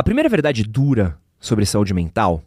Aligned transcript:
A 0.00 0.02
primeira 0.02 0.30
verdade 0.30 0.64
dura 0.64 1.20
sobre 1.38 1.66
saúde 1.66 1.92
mental 1.92 2.42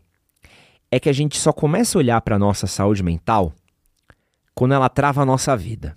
é 0.89 0.99
que 0.99 1.07
a 1.07 1.13
gente 1.13 1.39
só 1.39 1.53
começa 1.53 1.95
a 1.95 1.99
olhar 1.99 2.19
para 2.19 2.35
a 2.35 2.39
nossa 2.39 2.65
saúde 2.65 3.03
mental 3.03 3.53
quando 4.55 4.73
ela 4.73 4.89
trava 4.89 5.21
a 5.21 5.25
nossa 5.25 5.55
vida. 5.55 5.95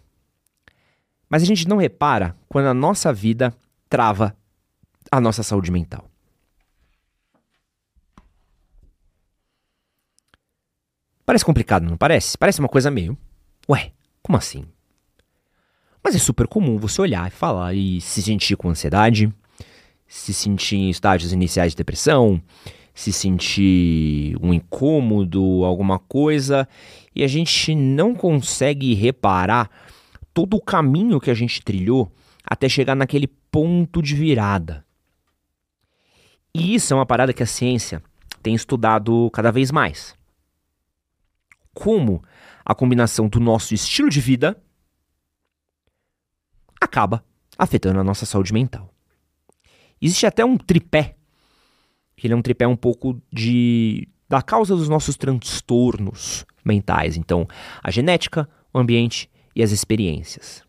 Mas 1.30 1.42
a 1.42 1.46
gente 1.46 1.66
não 1.66 1.78
repara 1.78 2.36
quando 2.46 2.66
a 2.66 2.74
nossa 2.74 3.10
vida 3.10 3.56
trava 3.88 4.36
a 5.10 5.18
nossa 5.18 5.42
saúde 5.42 5.70
mental. 5.70 6.10
Parece 11.24 11.42
complicado, 11.42 11.84
não 11.84 11.96
parece? 11.96 12.36
Parece 12.36 12.60
uma 12.60 12.68
coisa 12.68 12.90
meio. 12.90 13.16
Ué, 13.66 13.92
como 14.22 14.36
assim? 14.36 14.66
Mas 16.04 16.14
é 16.14 16.18
super 16.18 16.46
comum 16.46 16.76
você 16.76 17.00
olhar 17.00 17.26
e 17.26 17.30
falar 17.30 17.72
e 17.72 17.98
se 18.02 18.22
sentir 18.22 18.58
com 18.58 18.68
ansiedade, 18.68 19.34
se 20.06 20.32
sentir 20.32 20.76
em 20.76 20.90
estágios 20.90 21.32
iniciais 21.32 21.72
de 21.72 21.76
depressão, 21.76 22.40
se 22.94 23.12
sentir 23.12 24.36
um 24.40 24.54
incômodo, 24.54 25.64
alguma 25.64 25.98
coisa, 25.98 26.66
e 27.14 27.22
a 27.22 27.28
gente 27.28 27.74
não 27.74 28.14
consegue 28.14 28.94
reparar 28.94 29.70
todo 30.32 30.56
o 30.56 30.62
caminho 30.62 31.20
que 31.20 31.30
a 31.30 31.34
gente 31.34 31.62
trilhou 31.62 32.10
até 32.42 32.68
chegar 32.68 32.94
naquele 32.94 33.26
ponto 33.26 34.00
de 34.00 34.14
virada. 34.14 34.84
E 36.54 36.74
isso 36.74 36.94
é 36.94 36.96
uma 36.96 37.04
parada 37.04 37.34
que 37.34 37.42
a 37.42 37.46
ciência 37.46 38.02
tem 38.42 38.54
estudado 38.54 39.30
cada 39.30 39.50
vez 39.50 39.70
mais. 39.70 40.14
Como 41.74 42.22
a 42.64 42.74
combinação 42.74 43.28
do 43.28 43.38
nosso 43.38 43.74
estilo 43.74 44.08
de 44.08 44.20
vida 44.20 44.56
acaba 46.80 47.22
afetando 47.58 48.00
a 48.00 48.04
nossa 48.04 48.24
saúde 48.24 48.54
mental. 48.54 48.95
Existe 50.00 50.26
até 50.26 50.44
um 50.44 50.56
tripé 50.56 51.16
que 52.16 52.26
ele 52.26 52.34
é 52.34 52.36
um 52.36 52.42
tripé 52.42 52.66
um 52.66 52.76
pouco 52.76 53.20
de 53.30 54.08
da 54.28 54.42
causa 54.42 54.74
dos 54.74 54.88
nossos 54.88 55.16
transtornos 55.16 56.44
mentais. 56.64 57.16
Então, 57.16 57.46
a 57.80 57.90
genética, 57.92 58.48
o 58.72 58.78
ambiente 58.78 59.30
e 59.54 59.62
as 59.62 59.70
experiências. 59.70 60.64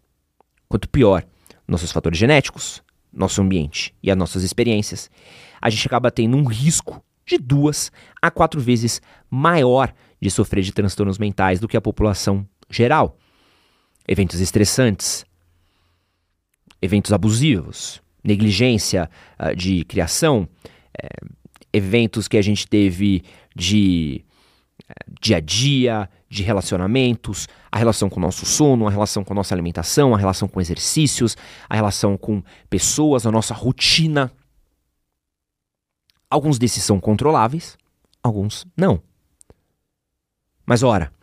Quanto 0.70 0.88
pior 0.90 1.26
nossos 1.68 1.92
fatores 1.92 2.20
genéticos, 2.20 2.84
nosso 3.12 3.42
ambiente 3.42 3.96
e 4.04 4.12
as 4.12 4.18
nossas 4.18 4.44
experiências, 4.44 5.10
a 5.60 5.70
gente 5.70 5.88
acaba 5.88 6.12
tendo 6.12 6.38
um 6.38 6.46
risco 6.46 7.04
de 7.26 7.38
duas 7.38 7.92
a 8.22 8.30
quatro 8.30 8.62
vezes 8.62 9.02
maior 9.30 9.94
de 10.22 10.30
sofrer 10.30 10.64
de 10.64 10.72
transtornos 10.72 11.18
mentais 11.18 11.60
do 11.60 11.68
que 11.68 11.76
a 11.76 11.82
população 11.82 12.48
geral. 12.70 13.18
Eventos 14.08 14.40
estressantes, 14.40 15.26
eventos 16.82 17.12
abusivos, 17.12 18.02
negligência 18.28 19.10
uh, 19.40 19.56
de 19.56 19.86
criação, 19.86 20.48
é, 21.02 21.08
eventos 21.72 22.28
que 22.28 22.38
a 22.38 22.42
gente 22.42 22.68
teve 22.68 23.24
de 23.56 24.24
é, 24.88 24.94
dia 25.22 25.38
a 25.38 25.40
dia, 25.40 26.10
de 26.30 26.44
relacionamentos, 26.44 27.48
a 27.72 27.78
relação 27.78 28.10
com 28.10 28.20
o 28.20 28.24
nosso 28.24 28.46
sono, 28.46 28.86
a 28.86 28.92
relação 28.92 29.24
com 29.24 29.34
a 29.34 29.36
nossa 29.36 29.56
alimentação, 29.56 30.14
a 30.14 30.18
relação 30.18 30.48
com 30.48 30.60
exercícios, 30.60 31.38
a 31.70 31.76
relação 31.76 32.18
com 32.18 32.44
pessoas, 32.70 33.26
a 33.26 33.32
nossa 33.32 33.54
rotina. 33.54 34.32
Alguns 36.30 36.60
desses 36.60 36.84
são 36.84 37.00
controláveis, 37.00 37.78
alguns 38.22 38.68
não. 38.76 39.02
Mas 40.66 40.84
ora, 40.84 41.14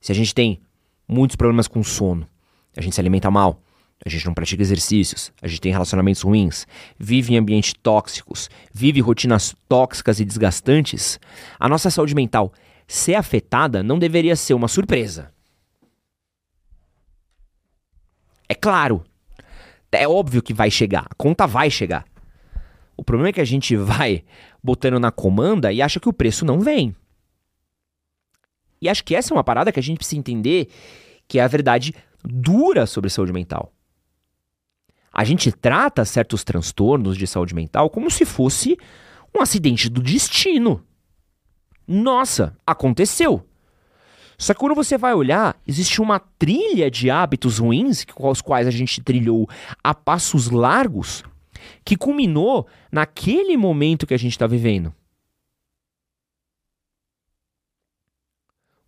se 0.00 0.12
a 0.12 0.14
gente 0.14 0.32
tem 0.32 0.60
muitos 1.08 1.34
problemas 1.34 1.66
com 1.66 1.82
sono, 1.82 2.28
a 2.76 2.80
gente 2.80 2.94
se 2.94 3.00
alimenta 3.00 3.30
mal, 3.30 3.60
a 4.04 4.08
gente 4.08 4.26
não 4.26 4.34
pratica 4.34 4.62
exercícios, 4.62 5.32
a 5.40 5.46
gente 5.46 5.60
tem 5.60 5.72
relacionamentos 5.72 6.22
ruins, 6.22 6.66
vive 6.98 7.34
em 7.34 7.36
ambientes 7.36 7.72
tóxicos, 7.82 8.50
vive 8.72 9.00
rotinas 9.00 9.54
tóxicas 9.68 10.18
e 10.18 10.24
desgastantes, 10.24 11.20
a 11.58 11.68
nossa 11.68 11.90
saúde 11.90 12.14
mental 12.14 12.52
ser 12.86 13.14
afetada 13.14 13.82
não 13.82 13.98
deveria 13.98 14.36
ser 14.36 14.54
uma 14.54 14.68
surpresa. 14.68 15.32
É 18.48 18.54
claro, 18.54 19.04
é 19.90 20.06
óbvio 20.08 20.42
que 20.42 20.52
vai 20.52 20.70
chegar, 20.70 21.06
a 21.08 21.14
conta 21.14 21.46
vai 21.46 21.70
chegar. 21.70 22.04
O 22.96 23.04
problema 23.04 23.30
é 23.30 23.32
que 23.32 23.40
a 23.40 23.44
gente 23.44 23.76
vai 23.76 24.24
botando 24.62 24.98
na 24.98 25.10
comanda 25.10 25.72
e 25.72 25.80
acha 25.80 25.98
que 25.98 26.08
o 26.08 26.12
preço 26.12 26.44
não 26.44 26.60
vem. 26.60 26.94
E 28.80 28.88
acho 28.88 29.04
que 29.04 29.14
essa 29.14 29.32
é 29.32 29.36
uma 29.36 29.44
parada 29.44 29.70
que 29.70 29.78
a 29.78 29.82
gente 29.82 29.98
precisa 29.98 30.18
entender 30.18 30.68
que 31.28 31.38
é 31.38 31.42
a 31.42 31.48
verdade 31.48 31.94
dura 32.22 32.84
sobre 32.84 33.08
saúde 33.08 33.32
mental. 33.32 33.72
A 35.12 35.24
gente 35.24 35.52
trata 35.52 36.04
certos 36.04 36.42
transtornos 36.42 37.16
de 37.16 37.26
saúde 37.26 37.54
mental 37.54 37.90
como 37.90 38.10
se 38.10 38.24
fosse 38.24 38.78
um 39.34 39.42
acidente 39.42 39.88
do 39.88 40.00
destino. 40.00 40.84
Nossa, 41.86 42.56
aconteceu. 42.66 43.46
Só 44.38 44.54
que 44.54 44.60
quando 44.60 44.74
você 44.74 44.96
vai 44.96 45.12
olhar, 45.14 45.60
existe 45.66 46.00
uma 46.00 46.18
trilha 46.18 46.90
de 46.90 47.10
hábitos 47.10 47.58
ruins 47.58 48.04
com 48.04 48.28
os 48.30 48.40
quais 48.40 48.66
a 48.66 48.70
gente 48.70 49.02
trilhou 49.02 49.48
a 49.84 49.94
passos 49.94 50.50
largos 50.50 51.22
que 51.84 51.96
culminou 51.96 52.66
naquele 52.90 53.56
momento 53.56 54.06
que 54.06 54.14
a 54.14 54.18
gente 54.18 54.32
está 54.32 54.46
vivendo. 54.46 54.94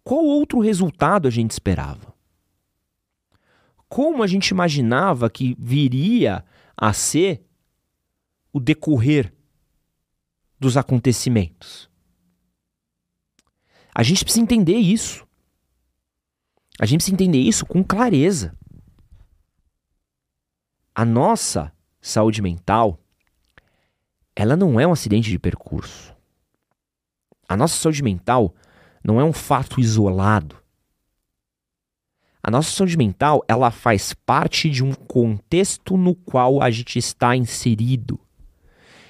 Qual 0.02 0.24
outro 0.24 0.60
resultado 0.60 1.28
a 1.28 1.30
gente 1.30 1.52
esperava? 1.52 2.13
Como 3.94 4.24
a 4.24 4.26
gente 4.26 4.48
imaginava 4.48 5.30
que 5.30 5.54
viria 5.56 6.44
a 6.76 6.92
ser 6.92 7.46
o 8.52 8.58
decorrer 8.58 9.32
dos 10.58 10.76
acontecimentos. 10.76 11.88
A 13.94 14.02
gente 14.02 14.24
precisa 14.24 14.42
entender 14.42 14.74
isso. 14.74 15.24
A 16.80 16.86
gente 16.86 16.98
precisa 16.98 17.14
entender 17.14 17.38
isso 17.38 17.64
com 17.64 17.84
clareza. 17.84 18.58
A 20.92 21.04
nossa 21.04 21.72
saúde 22.00 22.42
mental, 22.42 22.98
ela 24.34 24.56
não 24.56 24.80
é 24.80 24.84
um 24.88 24.92
acidente 24.92 25.30
de 25.30 25.38
percurso. 25.38 26.12
A 27.48 27.56
nossa 27.56 27.76
saúde 27.76 28.02
mental 28.02 28.56
não 29.04 29.20
é 29.20 29.24
um 29.24 29.32
fato 29.32 29.78
isolado. 29.80 30.63
A 32.46 32.50
nossa 32.50 32.70
saúde 32.70 32.98
mental, 32.98 33.42
ela 33.48 33.70
faz 33.70 34.12
parte 34.12 34.68
de 34.68 34.84
um 34.84 34.92
contexto 34.92 35.96
no 35.96 36.14
qual 36.14 36.60
a 36.60 36.70
gente 36.70 36.98
está 36.98 37.34
inserido. 37.34 38.20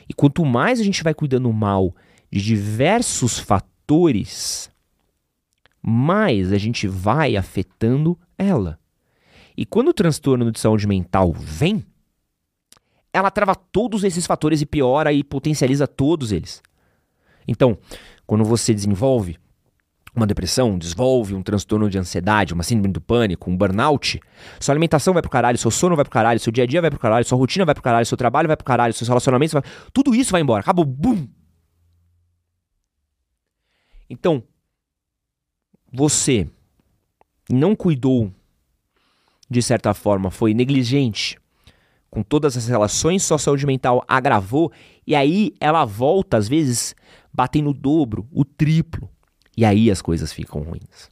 E 0.08 0.14
quanto 0.14 0.44
mais 0.44 0.78
a 0.78 0.84
gente 0.84 1.02
vai 1.02 1.12
cuidando 1.12 1.52
mal 1.52 1.92
de 2.30 2.40
diversos 2.40 3.36
fatores, 3.36 4.70
mais 5.82 6.52
a 6.52 6.58
gente 6.58 6.86
vai 6.86 7.36
afetando 7.36 8.16
ela. 8.38 8.78
E 9.56 9.66
quando 9.66 9.88
o 9.88 9.94
transtorno 9.94 10.52
de 10.52 10.60
saúde 10.60 10.86
mental 10.86 11.32
vem, 11.32 11.84
ela 13.12 13.32
trava 13.32 13.56
todos 13.56 14.04
esses 14.04 14.26
fatores 14.26 14.60
e 14.62 14.66
piora 14.66 15.12
e 15.12 15.24
potencializa 15.24 15.88
todos 15.88 16.30
eles. 16.30 16.62
Então, 17.48 17.76
quando 18.28 18.44
você 18.44 18.72
desenvolve 18.72 19.38
uma 20.14 20.26
depressão, 20.26 20.78
desenvolve 20.78 21.34
um 21.34 21.42
transtorno 21.42 21.90
de 21.90 21.98
ansiedade, 21.98 22.54
uma 22.54 22.62
síndrome 22.62 22.92
do 22.92 23.00
pânico, 23.00 23.50
um 23.50 23.56
burnout, 23.56 24.20
sua 24.60 24.72
alimentação 24.72 25.12
vai 25.12 25.22
pro 25.22 25.30
caralho, 25.30 25.58
seu 25.58 25.70
sono 25.70 25.96
vai 25.96 26.04
pro 26.04 26.12
caralho, 26.12 26.38
seu 26.38 26.52
dia 26.52 26.64
a 26.64 26.66
dia 26.66 26.80
vai 26.80 26.90
pro 26.90 27.00
caralho, 27.00 27.24
sua 27.24 27.36
rotina 27.36 27.64
vai 27.64 27.74
pro 27.74 27.82
caralho, 27.82 28.06
seu 28.06 28.16
trabalho 28.16 28.46
vai 28.46 28.56
pro 28.56 28.64
caralho, 28.64 28.94
seus 28.94 29.08
relacionamentos 29.08 29.52
vai... 29.52 29.62
Tudo 29.92 30.14
isso 30.14 30.30
vai 30.30 30.40
embora. 30.40 30.60
Acabou. 30.60 30.84
Bum! 30.84 31.26
Então, 34.08 34.42
você 35.92 36.48
não 37.50 37.74
cuidou, 37.74 38.32
de 39.50 39.62
certa 39.62 39.92
forma, 39.94 40.30
foi 40.30 40.54
negligente 40.54 41.38
com 42.08 42.22
todas 42.22 42.56
as 42.56 42.68
relações, 42.68 43.24
sua 43.24 43.38
saúde 43.38 43.66
mental 43.66 44.04
agravou, 44.06 44.70
e 45.04 45.16
aí 45.16 45.52
ela 45.60 45.84
volta, 45.84 46.36
às 46.36 46.46
vezes, 46.46 46.94
batendo 47.32 47.70
o 47.70 47.74
dobro, 47.74 48.28
o 48.30 48.44
triplo. 48.44 49.10
E 49.56 49.64
aí 49.64 49.90
as 49.90 50.02
coisas 50.02 50.32
ficam 50.32 50.62
ruins. 50.62 51.10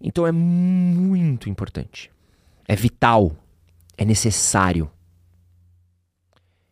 Então 0.00 0.26
é 0.26 0.32
muito 0.32 1.48
importante, 1.48 2.12
é 2.68 2.76
vital, 2.76 3.34
é 3.96 4.04
necessário 4.04 4.90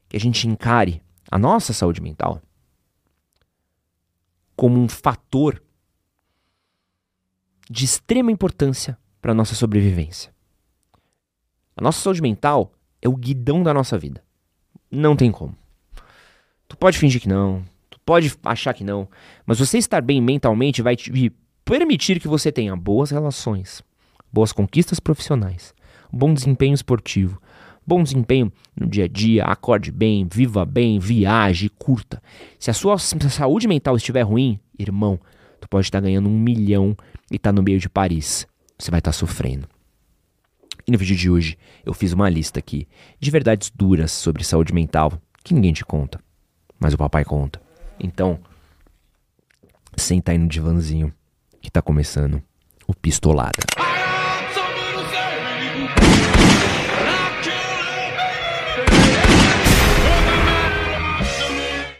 que 0.08 0.16
a 0.16 0.20
gente 0.20 0.46
encare 0.46 1.02
a 1.30 1.38
nossa 1.38 1.72
saúde 1.72 2.02
mental 2.02 2.42
como 4.54 4.78
um 4.78 4.86
fator 4.88 5.62
de 7.70 7.86
extrema 7.86 8.30
importância 8.30 8.98
para 9.20 9.32
a 9.32 9.34
nossa 9.34 9.54
sobrevivência. 9.54 10.32
A 11.74 11.82
nossa 11.82 12.00
saúde 12.00 12.20
mental 12.20 12.72
é 13.00 13.08
o 13.08 13.16
guidão 13.16 13.62
da 13.62 13.72
nossa 13.72 13.98
vida. 13.98 14.22
Não 14.90 15.16
tem 15.16 15.32
como. 15.32 15.56
Tu 16.68 16.76
pode 16.76 16.98
fingir 16.98 17.20
que 17.20 17.28
não, 17.28 17.64
pode 18.04 18.34
achar 18.44 18.74
que 18.74 18.84
não, 18.84 19.08
mas 19.46 19.58
você 19.58 19.78
estar 19.78 20.00
bem 20.00 20.20
mentalmente 20.20 20.82
vai 20.82 20.96
te 20.96 21.32
permitir 21.64 22.20
que 22.20 22.28
você 22.28 22.50
tenha 22.50 22.76
boas 22.76 23.10
relações, 23.10 23.82
boas 24.32 24.52
conquistas 24.52 24.98
profissionais, 24.98 25.74
bom 26.12 26.34
desempenho 26.34 26.74
esportivo, 26.74 27.40
bom 27.86 28.02
desempenho 28.02 28.52
no 28.78 28.86
dia 28.86 29.04
a 29.04 29.08
dia, 29.08 29.44
acorde 29.44 29.90
bem, 29.90 30.26
viva 30.30 30.64
bem, 30.64 30.98
viaje, 30.98 31.68
curta. 31.68 32.22
Se 32.58 32.70
a 32.70 32.74
sua 32.74 32.98
saúde 32.98 33.68
mental 33.68 33.96
estiver 33.96 34.22
ruim, 34.22 34.58
irmão, 34.78 35.18
tu 35.60 35.68
pode 35.68 35.86
estar 35.86 36.00
ganhando 36.00 36.28
um 36.28 36.38
milhão 36.38 36.96
e 37.30 37.36
estar 37.36 37.50
tá 37.50 37.52
no 37.52 37.62
meio 37.62 37.78
de 37.78 37.88
Paris. 37.88 38.46
Você 38.78 38.90
vai 38.90 38.98
estar 38.98 39.12
tá 39.12 39.16
sofrendo. 39.16 39.68
E 40.86 40.90
no 40.90 40.98
vídeo 40.98 41.16
de 41.16 41.30
hoje 41.30 41.56
eu 41.86 41.94
fiz 41.94 42.12
uma 42.12 42.28
lista 42.28 42.58
aqui 42.58 42.88
de 43.20 43.30
verdades 43.30 43.70
duras 43.72 44.10
sobre 44.10 44.42
saúde 44.42 44.74
mental 44.74 45.12
que 45.44 45.54
ninguém 45.54 45.72
te 45.72 45.84
conta, 45.84 46.18
mas 46.78 46.92
o 46.92 46.98
papai 46.98 47.24
conta. 47.24 47.61
Então, 48.02 48.38
senta 49.96 50.32
aí 50.32 50.38
no 50.38 50.48
divanzinho 50.48 51.12
que 51.60 51.70
tá 51.70 51.80
começando 51.80 52.42
o 52.86 52.94
Pistolada. 52.94 53.62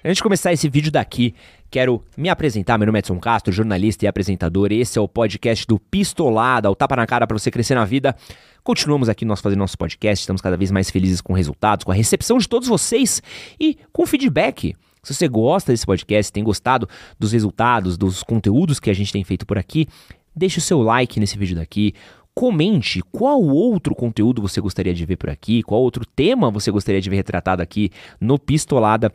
Antes 0.05 0.17
de 0.17 0.23
começar 0.25 0.53
esse 0.53 0.69
vídeo 0.69 0.91
daqui, 0.91 1.33
quero 1.71 2.03
me 2.17 2.29
apresentar. 2.29 2.77
Meu 2.77 2.87
nome 2.87 2.99
é 2.99 3.01
Edson 3.01 3.21
Castro, 3.21 3.53
jornalista 3.53 4.05
e 4.05 4.09
apresentador. 4.09 4.73
Esse 4.73 4.99
é 4.99 5.01
o 5.01 5.07
podcast 5.07 5.65
do 5.65 5.79
Pistolada, 5.79 6.69
o 6.69 6.75
tapa 6.75 6.97
na 6.97 7.07
cara 7.07 7.25
para 7.25 7.39
você 7.39 7.53
crescer 7.53 7.77
na 7.77 7.85
vida. 7.85 8.17
Continuamos 8.65 9.09
aqui 9.09 9.25
nós 9.25 9.41
fazendo 9.41 9.61
nosso 9.61 9.79
podcast, 9.79 10.21
estamos 10.21 10.43
cada 10.43 10.57
vez 10.57 10.73
mais 10.73 10.91
felizes 10.91 11.21
com 11.21 11.33
resultados, 11.33 11.85
com 11.85 11.93
a 11.93 11.95
recepção 11.95 12.37
de 12.39 12.49
todos 12.49 12.67
vocês 12.67 13.23
e 13.61 13.79
com 13.93 14.05
feedback. 14.05 14.75
Se 15.05 15.13
você 15.13 15.27
gosta 15.27 15.73
desse 15.73 15.85
podcast, 15.85 16.33
tem 16.33 16.45
gostado 16.45 16.89
dos 17.19 17.33
resultados, 17.33 17.99
dos 17.99 18.23
conteúdos 18.23 18.79
que 18.79 18.89
a 18.89 18.95
gente 18.95 19.13
tem 19.13 19.25
feito 19.25 19.45
por 19.45 19.59
aqui, 19.59 19.89
deixe 20.33 20.59
o 20.59 20.61
seu 20.61 20.81
like 20.81 21.19
nesse 21.19 21.37
vídeo 21.37 21.57
daqui. 21.57 21.93
Comente 22.33 23.03
qual 23.11 23.43
outro 23.43 23.97
conteúdo 23.97 24.41
você 24.41 24.61
gostaria 24.61 24.95
de 24.95 25.05
ver 25.05 25.17
por 25.17 25.29
aqui, 25.29 25.61
qual 25.65 25.83
outro 25.83 26.07
tema 26.07 26.53
você 26.53 26.71
gostaria 26.71 27.01
de 27.01 27.11
ver 27.11 27.17
retratado 27.17 27.61
aqui 27.61 27.91
no 28.21 28.39
Pistolada. 28.39 29.13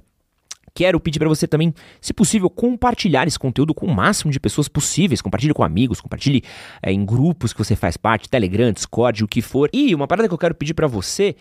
Quero 0.76 1.00
pedir 1.00 1.20
para 1.20 1.30
você 1.30 1.48
também, 1.48 1.74
se 2.02 2.14
possível, 2.14 2.50
compartilhar 2.50 3.26
esse 3.26 3.40
conteúdo 3.40 3.74
com 3.74 3.86
o 3.86 3.96
máximo 3.96 4.30
de 4.30 4.42
pessoas 4.42 4.68
possíveis. 4.68 5.22
Compartilhe 5.22 5.54
com 5.54 5.64
amigos, 5.64 6.02
compartilhe 6.02 6.44
é, 6.84 6.92
em 6.92 7.06
grupos 7.06 7.54
que 7.54 7.60
você 7.60 7.78
faz 7.78 7.96
parte, 7.96 8.30
Telegram, 8.30 8.74
Discord, 8.74 9.24
o 9.24 9.28
que 9.28 9.42
for. 9.42 9.70
E 9.72 9.96
uma 9.96 10.06
parada 10.06 10.28
que 10.28 10.34
eu 10.34 10.38
quero 10.38 10.54
pedir 10.54 10.74
para 10.74 10.86
você 10.86 11.34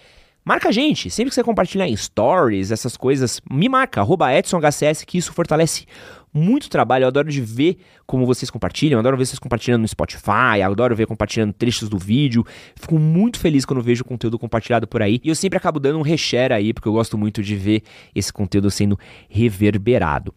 Marca 0.48 0.68
a 0.68 0.72
gente, 0.72 1.10
sempre 1.10 1.30
que 1.30 1.34
você 1.34 1.42
compartilhar 1.42 1.88
em 1.88 1.96
stories, 1.96 2.70
essas 2.70 2.96
coisas, 2.96 3.42
me 3.50 3.68
marca, 3.68 4.00
arroba 4.00 4.32
EdsonHCS, 4.32 5.02
que 5.04 5.18
isso 5.18 5.32
fortalece 5.32 5.86
muito 6.32 6.70
trabalho. 6.70 7.02
Eu 7.02 7.08
adoro 7.08 7.28
de 7.28 7.40
ver 7.40 7.78
como 8.06 8.24
vocês 8.24 8.48
compartilham, 8.48 9.00
adoro 9.00 9.16
ver 9.16 9.26
vocês 9.26 9.40
compartilhando 9.40 9.80
no 9.80 9.88
Spotify, 9.88 10.62
adoro 10.64 10.94
ver 10.94 11.04
compartilhando 11.08 11.52
trechos 11.52 11.88
do 11.88 11.98
vídeo. 11.98 12.46
Fico 12.76 12.96
muito 12.96 13.40
feliz 13.40 13.64
quando 13.64 13.82
vejo 13.82 14.02
o 14.02 14.06
conteúdo 14.06 14.38
compartilhado 14.38 14.86
por 14.86 15.02
aí. 15.02 15.20
E 15.24 15.28
eu 15.28 15.34
sempre 15.34 15.56
acabo 15.56 15.80
dando 15.80 15.98
um 15.98 16.02
reshare 16.02 16.52
aí, 16.52 16.72
porque 16.72 16.86
eu 16.86 16.92
gosto 16.92 17.18
muito 17.18 17.42
de 17.42 17.56
ver 17.56 17.82
esse 18.14 18.32
conteúdo 18.32 18.70
sendo 18.70 18.96
reverberado. 19.28 20.32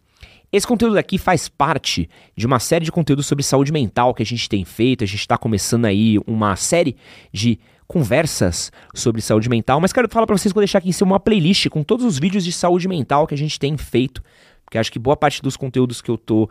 Esse 0.52 0.66
conteúdo 0.66 0.98
aqui 0.98 1.18
faz 1.18 1.48
parte 1.48 2.10
de 2.36 2.46
uma 2.46 2.58
série 2.58 2.84
de 2.84 2.90
conteúdos 2.90 3.26
sobre 3.28 3.44
saúde 3.44 3.70
mental 3.70 4.12
que 4.12 4.24
a 4.24 4.26
gente 4.26 4.48
tem 4.48 4.64
feito. 4.64 5.04
A 5.04 5.06
gente 5.06 5.20
está 5.20 5.38
começando 5.38 5.84
aí 5.84 6.18
uma 6.26 6.56
série 6.56 6.96
de 7.32 7.60
conversas 7.90 8.70
sobre 8.94 9.20
saúde 9.20 9.48
mental, 9.48 9.80
mas 9.80 9.92
quero 9.92 10.08
falar 10.08 10.24
para 10.24 10.38
vocês 10.38 10.52
que 10.52 10.54
vou 10.54 10.60
deixar 10.60 10.78
aqui 10.78 10.90
em 10.90 10.92
cima 10.92 11.10
uma 11.10 11.18
playlist 11.18 11.68
com 11.70 11.82
todos 11.82 12.06
os 12.06 12.20
vídeos 12.20 12.44
de 12.44 12.52
saúde 12.52 12.86
mental 12.86 13.26
que 13.26 13.34
a 13.34 13.36
gente 13.36 13.58
tem 13.58 13.76
feito, 13.76 14.22
porque 14.64 14.78
acho 14.78 14.92
que 14.92 14.98
boa 14.98 15.16
parte 15.16 15.42
dos 15.42 15.56
conteúdos 15.56 16.00
que 16.00 16.08
eu 16.08 16.16
tô 16.16 16.48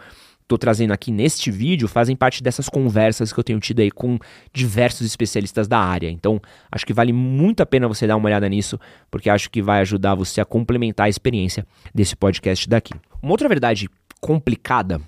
tô 0.50 0.58
trazendo 0.58 0.92
aqui 0.92 1.12
neste 1.12 1.50
vídeo 1.50 1.88
fazem 1.88 2.14
parte 2.14 2.44
dessas 2.44 2.68
conversas 2.68 3.32
que 3.32 3.40
eu 3.40 3.44
tenho 3.44 3.60
tido 3.60 3.80
aí 3.80 3.90
com 3.90 4.20
diversos 4.52 5.06
especialistas 5.06 5.68
da 5.68 5.80
área. 5.80 6.10
Então, 6.10 6.42
acho 6.72 6.86
que 6.88 6.92
vale 6.92 7.14
muito 7.14 7.62
a 7.62 7.68
pena 7.68 7.88
você 7.88 8.08
dar 8.08 8.18
uma 8.18 8.26
olhada 8.26 8.50
nisso, 8.50 8.80
porque 9.12 9.30
acho 9.30 9.50
que 9.52 9.62
vai 9.62 9.80
ajudar 9.82 10.16
você 10.16 10.42
a 10.42 10.46
complementar 10.46 11.06
a 11.06 11.10
experiência 11.10 11.66
desse 11.94 12.16
podcast 12.16 12.68
daqui. 12.68 12.94
Uma 13.22 13.32
outra 13.32 13.48
verdade 13.48 13.88
complicada 14.20 15.00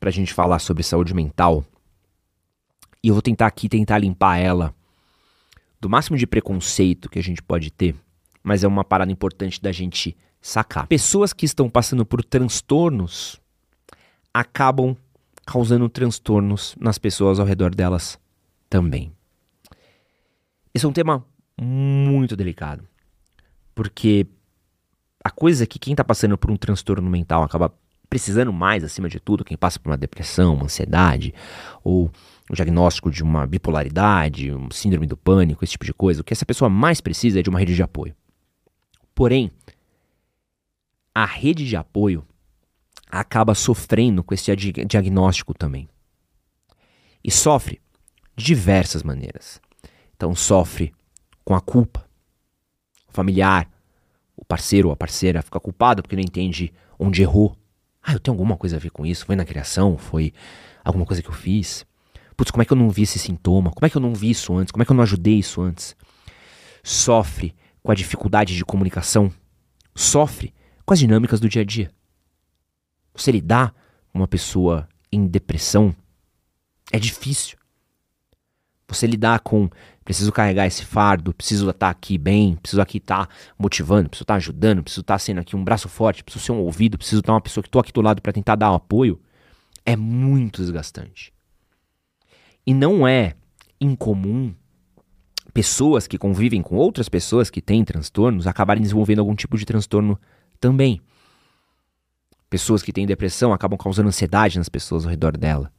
pra 0.00 0.10
gente 0.10 0.32
falar 0.32 0.58
sobre 0.58 0.82
saúde 0.82 1.12
mental, 1.14 1.62
e 3.04 3.08
eu 3.08 3.14
vou 3.14 3.22
tentar 3.22 3.46
aqui 3.46 3.68
tentar 3.68 3.98
limpar 3.98 4.38
ela 4.38 4.74
do 5.86 5.90
máximo 5.90 6.16
de 6.16 6.26
preconceito 6.26 7.08
que 7.08 7.16
a 7.16 7.22
gente 7.22 7.40
pode 7.40 7.70
ter, 7.70 7.94
mas 8.42 8.64
é 8.64 8.66
uma 8.66 8.84
parada 8.84 9.12
importante 9.12 9.62
da 9.62 9.70
gente 9.70 10.16
sacar. 10.40 10.88
Pessoas 10.88 11.32
que 11.32 11.46
estão 11.46 11.70
passando 11.70 12.04
por 12.04 12.24
transtornos 12.24 13.40
acabam 14.34 14.96
causando 15.46 15.88
transtornos 15.88 16.74
nas 16.76 16.98
pessoas 16.98 17.38
ao 17.38 17.46
redor 17.46 17.72
delas 17.72 18.18
também. 18.68 19.12
Esse 20.74 20.84
é 20.84 20.88
um 20.88 20.92
tema 20.92 21.24
muito 21.56 22.34
delicado, 22.34 22.84
porque 23.72 24.26
a 25.22 25.30
coisa 25.30 25.62
é 25.62 25.66
que 25.68 25.78
quem 25.78 25.92
está 25.92 26.02
passando 26.02 26.36
por 26.36 26.50
um 26.50 26.56
transtorno 26.56 27.08
mental 27.08 27.44
acaba 27.44 27.72
precisando 28.10 28.52
mais, 28.52 28.82
acima 28.82 29.08
de 29.08 29.20
tudo, 29.20 29.44
quem 29.44 29.56
passa 29.56 29.78
por 29.78 29.90
uma 29.90 29.96
depressão, 29.96 30.54
uma 30.54 30.64
ansiedade, 30.64 31.32
ou 31.84 32.10
o 32.50 32.54
diagnóstico 32.54 33.10
de 33.10 33.22
uma 33.22 33.46
bipolaridade, 33.46 34.52
um 34.52 34.70
síndrome 34.70 35.06
do 35.06 35.16
pânico, 35.16 35.64
esse 35.64 35.72
tipo 35.72 35.84
de 35.84 35.92
coisa, 35.92 36.20
o 36.20 36.24
que 36.24 36.32
essa 36.32 36.46
pessoa 36.46 36.68
mais 36.68 37.00
precisa 37.00 37.40
é 37.40 37.42
de 37.42 37.50
uma 37.50 37.58
rede 37.58 37.74
de 37.74 37.82
apoio. 37.82 38.14
Porém, 39.14 39.50
a 41.14 41.24
rede 41.24 41.66
de 41.66 41.76
apoio 41.76 42.26
acaba 43.10 43.54
sofrendo 43.54 44.22
com 44.22 44.34
esse 44.34 44.54
diagnóstico 44.54 45.54
também. 45.54 45.88
E 47.24 47.30
sofre 47.30 47.80
de 48.36 48.44
diversas 48.44 49.02
maneiras. 49.02 49.60
Então, 50.14 50.34
sofre 50.34 50.94
com 51.44 51.54
a 51.54 51.60
culpa. 51.60 52.06
O 53.08 53.12
familiar, 53.12 53.68
o 54.36 54.44
parceiro 54.44 54.88
ou 54.88 54.92
a 54.92 54.96
parceira 54.96 55.42
fica 55.42 55.58
culpado 55.58 56.02
porque 56.02 56.14
não 56.14 56.22
entende 56.22 56.72
onde 56.98 57.22
errou. 57.22 57.56
Ah, 58.02 58.12
eu 58.12 58.20
tenho 58.20 58.34
alguma 58.34 58.56
coisa 58.56 58.76
a 58.76 58.78
ver 58.78 58.90
com 58.90 59.04
isso? 59.04 59.24
Foi 59.26 59.34
na 59.34 59.44
criação? 59.44 59.96
Foi 59.96 60.32
alguma 60.84 61.06
coisa 61.06 61.22
que 61.22 61.28
eu 61.28 61.34
fiz? 61.34 61.86
Putz, 62.36 62.50
como 62.50 62.62
é 62.62 62.64
que 62.64 62.72
eu 62.72 62.76
não 62.76 62.90
vi 62.90 63.02
esse 63.02 63.18
sintoma? 63.18 63.70
Como 63.70 63.86
é 63.86 63.90
que 63.90 63.96
eu 63.96 64.00
não 64.00 64.14
vi 64.14 64.30
isso 64.30 64.54
antes? 64.54 64.70
Como 64.70 64.82
é 64.82 64.86
que 64.86 64.92
eu 64.92 64.96
não 64.96 65.02
ajudei 65.02 65.38
isso 65.38 65.62
antes? 65.62 65.96
Sofre 66.82 67.54
com 67.82 67.90
a 67.90 67.94
dificuldade 67.94 68.54
de 68.54 68.64
comunicação. 68.64 69.32
Sofre 69.94 70.52
com 70.84 70.92
as 70.92 70.98
dinâmicas 70.98 71.40
do 71.40 71.48
dia 71.48 71.62
a 71.62 71.64
dia. 71.64 71.90
Você 73.14 73.32
lidar 73.32 73.74
com 74.12 74.18
uma 74.18 74.28
pessoa 74.28 74.86
em 75.10 75.26
depressão 75.26 75.94
é 76.92 76.98
difícil. 76.98 77.56
Você 78.88 79.06
lidar 79.06 79.40
com 79.40 79.68
preciso 80.04 80.30
carregar 80.30 80.66
esse 80.66 80.84
fardo, 80.84 81.34
preciso 81.34 81.68
estar 81.70 81.90
aqui 81.90 82.16
bem, 82.16 82.54
preciso 82.54 82.80
aqui 82.80 82.98
estar 82.98 83.28
motivando, 83.58 84.08
preciso 84.08 84.22
estar 84.22 84.34
ajudando, 84.36 84.82
preciso 84.82 85.00
estar 85.00 85.18
sendo 85.18 85.40
aqui 85.40 85.56
um 85.56 85.64
braço 85.64 85.88
forte, 85.88 86.22
preciso 86.22 86.44
ser 86.44 86.52
um 86.52 86.60
ouvido, 86.60 86.96
preciso 86.96 87.20
estar 87.20 87.32
uma 87.32 87.40
pessoa 87.40 87.62
que 87.62 87.68
estou 87.68 87.80
aqui 87.80 87.92
do 87.92 88.00
lado 88.00 88.22
para 88.22 88.32
tentar 88.32 88.54
dar 88.54 88.70
um 88.70 88.76
apoio, 88.76 89.20
é 89.84 89.96
muito 89.96 90.62
desgastante. 90.62 91.35
E 92.66 92.74
não 92.74 93.06
é 93.06 93.34
incomum 93.80 94.54
pessoas 95.54 96.06
que 96.06 96.18
convivem 96.18 96.60
com 96.60 96.76
outras 96.76 97.08
pessoas 97.08 97.48
que 97.48 97.62
têm 97.62 97.84
transtornos 97.84 98.46
acabarem 98.46 98.82
desenvolvendo 98.82 99.20
algum 99.20 99.34
tipo 99.34 99.56
de 99.56 99.64
transtorno 99.64 100.20
também. 100.60 101.00
Pessoas 102.50 102.82
que 102.82 102.92
têm 102.92 103.06
depressão 103.06 103.52
acabam 103.52 103.78
causando 103.78 104.08
ansiedade 104.08 104.58
nas 104.58 104.68
pessoas 104.68 105.04
ao 105.04 105.10
redor 105.10 105.36
dela. 105.36 105.72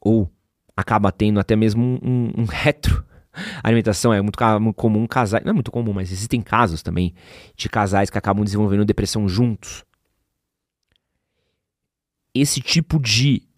Ou 0.00 0.30
acaba 0.76 1.12
tendo 1.12 1.38
até 1.38 1.54
mesmo 1.54 1.84
um, 1.84 1.98
um, 2.02 2.32
um 2.42 2.44
retro. 2.50 3.04
A 3.62 3.68
alimentação 3.68 4.12
é 4.12 4.20
muito, 4.20 4.38
muito 4.60 4.76
comum 4.76 5.06
casais, 5.06 5.44
não 5.44 5.50
é 5.50 5.54
muito 5.54 5.70
comum, 5.70 5.92
mas 5.92 6.10
existem 6.10 6.40
casos 6.40 6.82
também 6.82 7.14
de 7.56 7.68
casais 7.68 8.10
que 8.10 8.18
acabam 8.18 8.44
desenvolvendo 8.44 8.84
depressão 8.84 9.28
juntos. 9.28 9.84
Esse 12.34 12.60
tipo 12.60 12.98
de 12.98 13.48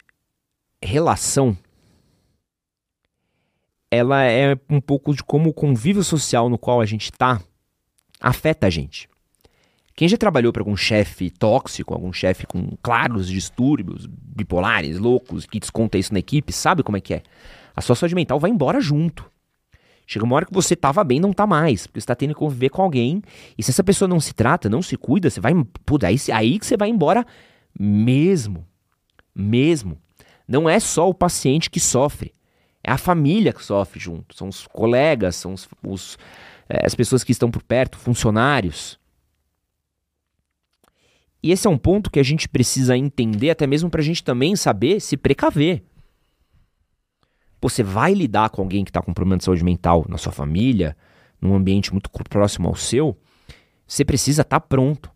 relação 0.85 1.57
ela 3.93 4.23
é 4.23 4.57
um 4.69 4.81
pouco 4.81 5.13
de 5.13 5.23
como 5.23 5.51
o 5.51 5.53
convívio 5.53 6.03
social 6.03 6.49
no 6.49 6.57
qual 6.57 6.81
a 6.81 6.85
gente 6.85 7.11
está 7.11 7.39
afeta 8.19 8.65
a 8.65 8.69
gente. 8.69 9.07
Quem 9.95 10.07
já 10.07 10.17
trabalhou 10.17 10.51
para 10.51 10.61
algum 10.61 10.75
chefe 10.75 11.29
tóxico, 11.29 11.93
algum 11.93 12.11
chefe 12.11 12.47
com 12.47 12.75
claros 12.81 13.27
distúrbios 13.27 14.07
bipolares, 14.07 14.97
loucos, 14.97 15.45
que 15.45 15.59
desconta 15.59 15.99
isso 15.99 16.11
na 16.11 16.17
equipe, 16.17 16.51
sabe 16.51 16.81
como 16.81 16.97
é 16.97 17.01
que 17.01 17.13
é? 17.13 17.23
A 17.75 17.81
sua 17.81 17.95
saúde 17.95 18.15
mental 18.15 18.39
vai 18.39 18.49
embora 18.49 18.81
junto. 18.81 19.29
Chega 20.07 20.25
uma 20.25 20.35
hora 20.35 20.45
que 20.47 20.53
você 20.53 20.75
tava 20.75 21.03
bem, 21.03 21.19
não 21.19 21.31
tá 21.31 21.45
mais, 21.45 21.85
porque 21.85 22.01
você 22.01 22.07
tá 22.07 22.15
tendo 22.15 22.33
que 22.33 22.39
conviver 22.39 22.69
com 22.69 22.81
alguém, 22.81 23.21
e 23.55 23.61
se 23.61 23.69
essa 23.69 23.83
pessoa 23.83 24.07
não 24.07 24.19
se 24.19 24.33
trata, 24.33 24.67
não 24.67 24.81
se 24.81 24.97
cuida, 24.97 25.29
você 25.29 25.39
vai, 25.39 25.53
pô, 25.85 25.99
aí, 26.03 26.17
aí 26.33 26.57
que 26.57 26.65
você 26.65 26.75
vai 26.75 26.89
embora 26.89 27.23
mesmo. 27.79 28.65
Mesmo. 29.35 30.02
Não 30.47 30.69
é 30.69 30.79
só 30.79 31.09
o 31.09 31.13
paciente 31.13 31.69
que 31.69 31.79
sofre, 31.79 32.33
é 32.83 32.91
a 32.91 32.97
família 32.97 33.53
que 33.53 33.63
sofre 33.63 33.99
junto, 33.99 34.35
são 34.35 34.49
os 34.49 34.67
colegas, 34.67 35.35
são 35.35 35.53
os, 35.53 35.67
os 35.81 36.17
é, 36.69 36.85
as 36.85 36.95
pessoas 36.95 37.23
que 37.23 37.31
estão 37.31 37.51
por 37.51 37.63
perto, 37.63 37.97
funcionários. 37.97 38.99
E 41.41 41.51
esse 41.51 41.67
é 41.67 41.69
um 41.69 41.77
ponto 41.77 42.09
que 42.09 42.19
a 42.19 42.23
gente 42.23 42.47
precisa 42.47 42.97
entender, 42.97 43.49
até 43.49 43.67
mesmo 43.67 43.89
para 43.89 44.01
a 44.01 44.03
gente 44.03 44.23
também 44.23 44.55
saber 44.55 44.99
se 44.99 45.17
precaver. 45.17 45.83
Você 47.61 47.83
vai 47.83 48.13
lidar 48.13 48.49
com 48.49 48.61
alguém 48.61 48.83
que 48.83 48.89
está 48.89 49.01
com 49.01 49.13
problema 49.13 49.37
de 49.37 49.43
saúde 49.43 49.63
mental 49.63 50.05
na 50.07 50.17
sua 50.17 50.31
família, 50.31 50.97
num 51.39 51.53
ambiente 51.53 51.91
muito 51.91 52.09
próximo 52.09 52.67
ao 52.67 52.75
seu, 52.75 53.17
você 53.85 54.03
precisa 54.05 54.41
estar 54.41 54.59
tá 54.59 54.65
pronto. 54.65 55.11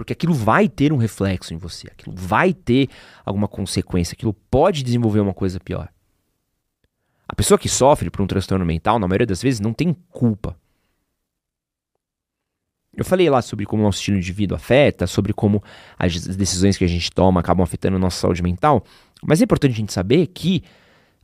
Porque 0.00 0.14
aquilo 0.14 0.32
vai 0.32 0.66
ter 0.66 0.94
um 0.94 0.96
reflexo 0.96 1.52
em 1.52 1.58
você, 1.58 1.86
aquilo 1.88 2.16
vai 2.16 2.54
ter 2.54 2.88
alguma 3.22 3.46
consequência, 3.46 4.14
aquilo 4.14 4.32
pode 4.32 4.82
desenvolver 4.82 5.20
uma 5.20 5.34
coisa 5.34 5.60
pior. 5.60 5.90
A 7.28 7.34
pessoa 7.34 7.58
que 7.58 7.68
sofre 7.68 8.08
por 8.08 8.22
um 8.22 8.26
transtorno 8.26 8.64
mental, 8.64 8.98
na 8.98 9.06
maioria 9.06 9.26
das 9.26 9.42
vezes, 9.42 9.60
não 9.60 9.74
tem 9.74 9.94
culpa. 10.08 10.56
Eu 12.96 13.04
falei 13.04 13.28
lá 13.28 13.42
sobre 13.42 13.66
como 13.66 13.82
o 13.82 13.84
nosso 13.84 13.98
estilo 13.98 14.18
de 14.18 14.32
vida 14.32 14.54
afeta, 14.54 15.06
sobre 15.06 15.34
como 15.34 15.62
as 15.98 16.18
decisões 16.18 16.78
que 16.78 16.84
a 16.84 16.88
gente 16.88 17.12
toma 17.12 17.40
acabam 17.40 17.62
afetando 17.62 17.96
a 17.96 18.00
nossa 18.00 18.20
saúde 18.20 18.42
mental, 18.42 18.82
mas 19.22 19.42
é 19.42 19.44
importante 19.44 19.72
a 19.72 19.76
gente 19.76 19.92
saber 19.92 20.28
que 20.28 20.64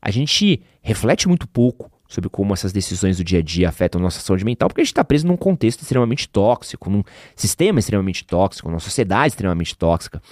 a 0.03 0.11
gente 0.11 0.63
reflete 0.83 1.27
muito 1.27 1.49
pouco 1.49 1.91
sobre 2.09 2.31
como 2.31 2.53
essas 2.53 2.73
decisões 2.73 3.17
do 3.17 3.25
dia 3.25 3.41
a 3.41 3.43
dia 3.43 3.69
afetam 3.69 4.01
nossa 4.01 4.21
saúde 4.21 4.45
mental, 4.45 4.69
porque 4.69 4.81
a 4.81 4.85
gente 4.85 4.93
está 4.93 5.05
preso 5.05 5.27
num 5.27 5.37
contexto 5.37 5.83
extremamente 5.83 6.29
tóxico, 6.29 6.89
num 6.89 7.03
sistema 7.35 7.79
extremamente 7.79 8.25
tóxico, 8.25 8.69
numa 8.69 8.81
sociedade 8.81 9.29
extremamente 9.29 9.77
tóxica. 9.77 10.23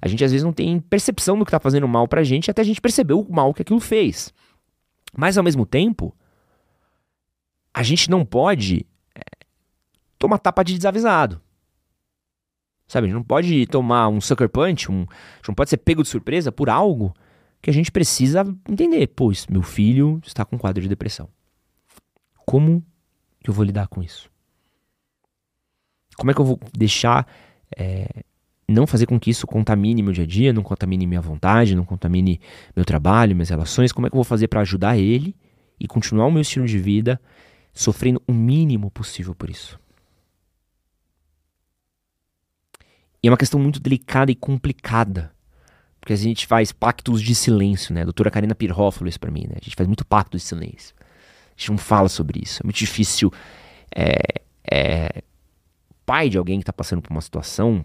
A 0.00 0.08
gente 0.08 0.24
às 0.24 0.30
vezes 0.30 0.44
não 0.44 0.52
tem 0.52 0.78
percepção 0.80 1.38
do 1.38 1.44
que 1.44 1.48
está 1.48 1.60
fazendo 1.60 1.88
mal 1.88 2.06
para 2.06 2.20
a 2.20 2.24
gente 2.24 2.50
até 2.50 2.62
a 2.62 2.64
gente 2.64 2.80
perceber 2.80 3.14
o 3.14 3.26
mal 3.30 3.54
que 3.54 3.62
aquilo 3.62 3.80
fez. 3.80 4.32
Mas 5.16 5.38
ao 5.38 5.44
mesmo 5.44 5.66
tempo, 5.66 6.14
a 7.72 7.82
gente 7.82 8.10
não 8.10 8.24
pode 8.24 8.86
é, 9.14 9.20
tomar 10.18 10.38
tapa 10.38 10.62
de 10.62 10.76
desavisado. 10.76 11.40
Sabe, 12.86 13.06
a 13.06 13.08
gente 13.08 13.16
não 13.16 13.24
pode 13.24 13.66
tomar 13.66 14.08
um 14.08 14.20
sucker 14.20 14.48
punch, 14.48 14.90
um, 14.90 15.06
a 15.08 15.36
gente 15.36 15.48
não 15.48 15.54
pode 15.54 15.70
ser 15.70 15.78
pego 15.78 16.02
de 16.02 16.08
surpresa 16.08 16.52
por 16.52 16.68
algo 16.68 17.14
que 17.62 17.70
a 17.70 17.72
gente 17.72 17.92
precisa 17.92 18.44
entender. 18.68 19.06
Pois, 19.06 19.46
meu 19.46 19.62
filho 19.62 20.20
está 20.26 20.44
com 20.44 20.58
quadro 20.58 20.82
de 20.82 20.88
depressão. 20.88 21.28
Como 22.44 22.84
que 23.42 23.48
eu 23.48 23.54
vou 23.54 23.64
lidar 23.64 23.86
com 23.86 24.02
isso? 24.02 24.28
Como 26.16 26.30
é 26.30 26.34
que 26.34 26.40
eu 26.40 26.44
vou 26.44 26.60
deixar 26.76 27.26
é, 27.78 28.24
não 28.68 28.86
fazer 28.86 29.06
com 29.06 29.18
que 29.18 29.30
isso 29.30 29.46
contamine 29.46 30.02
meu 30.02 30.12
dia 30.12 30.24
a 30.24 30.26
dia, 30.26 30.52
não 30.52 30.62
contamine 30.62 31.06
minha 31.06 31.20
vontade, 31.20 31.76
não 31.76 31.84
contamine 31.84 32.40
meu 32.74 32.84
trabalho, 32.84 33.34
minhas 33.34 33.50
relações. 33.50 33.92
Como 33.92 34.06
é 34.06 34.10
que 34.10 34.14
eu 34.14 34.18
vou 34.18 34.24
fazer 34.24 34.48
para 34.48 34.60
ajudar 34.60 34.98
ele 34.98 35.34
e 35.78 35.86
continuar 35.86 36.26
o 36.26 36.32
meu 36.32 36.42
estilo 36.42 36.66
de 36.66 36.78
vida 36.78 37.20
sofrendo 37.72 38.20
o 38.26 38.32
mínimo 38.32 38.90
possível 38.90 39.34
por 39.34 39.48
isso? 39.48 39.80
E 43.22 43.28
é 43.28 43.30
uma 43.30 43.36
questão 43.36 43.60
muito 43.60 43.78
delicada 43.78 44.32
e 44.32 44.34
complicada. 44.34 45.31
Porque 46.02 46.14
a 46.14 46.16
gente 46.16 46.48
faz 46.48 46.72
pactos 46.72 47.22
de 47.22 47.32
silêncio, 47.32 47.94
né? 47.94 48.00
A 48.02 48.04
doutora 48.06 48.28
Karina 48.28 48.56
Pirhoff 48.56 48.98
falou 48.98 49.08
isso 49.08 49.20
pra 49.20 49.30
mim, 49.30 49.46
né? 49.48 49.54
A 49.60 49.64
gente 49.64 49.76
faz 49.76 49.86
muito 49.86 50.04
pacto 50.04 50.36
de 50.36 50.42
silêncio. 50.42 50.96
A 50.98 51.54
gente 51.56 51.70
não 51.70 51.78
fala 51.78 52.08
sobre 52.08 52.40
isso. 52.42 52.60
É 52.60 52.66
muito 52.66 52.76
difícil. 52.76 53.32
É, 53.94 54.16
é, 54.68 55.22
pai 56.04 56.28
de 56.28 56.36
alguém 56.36 56.58
que 56.58 56.64
tá 56.64 56.72
passando 56.72 57.00
por 57.00 57.12
uma 57.12 57.20
situação 57.20 57.84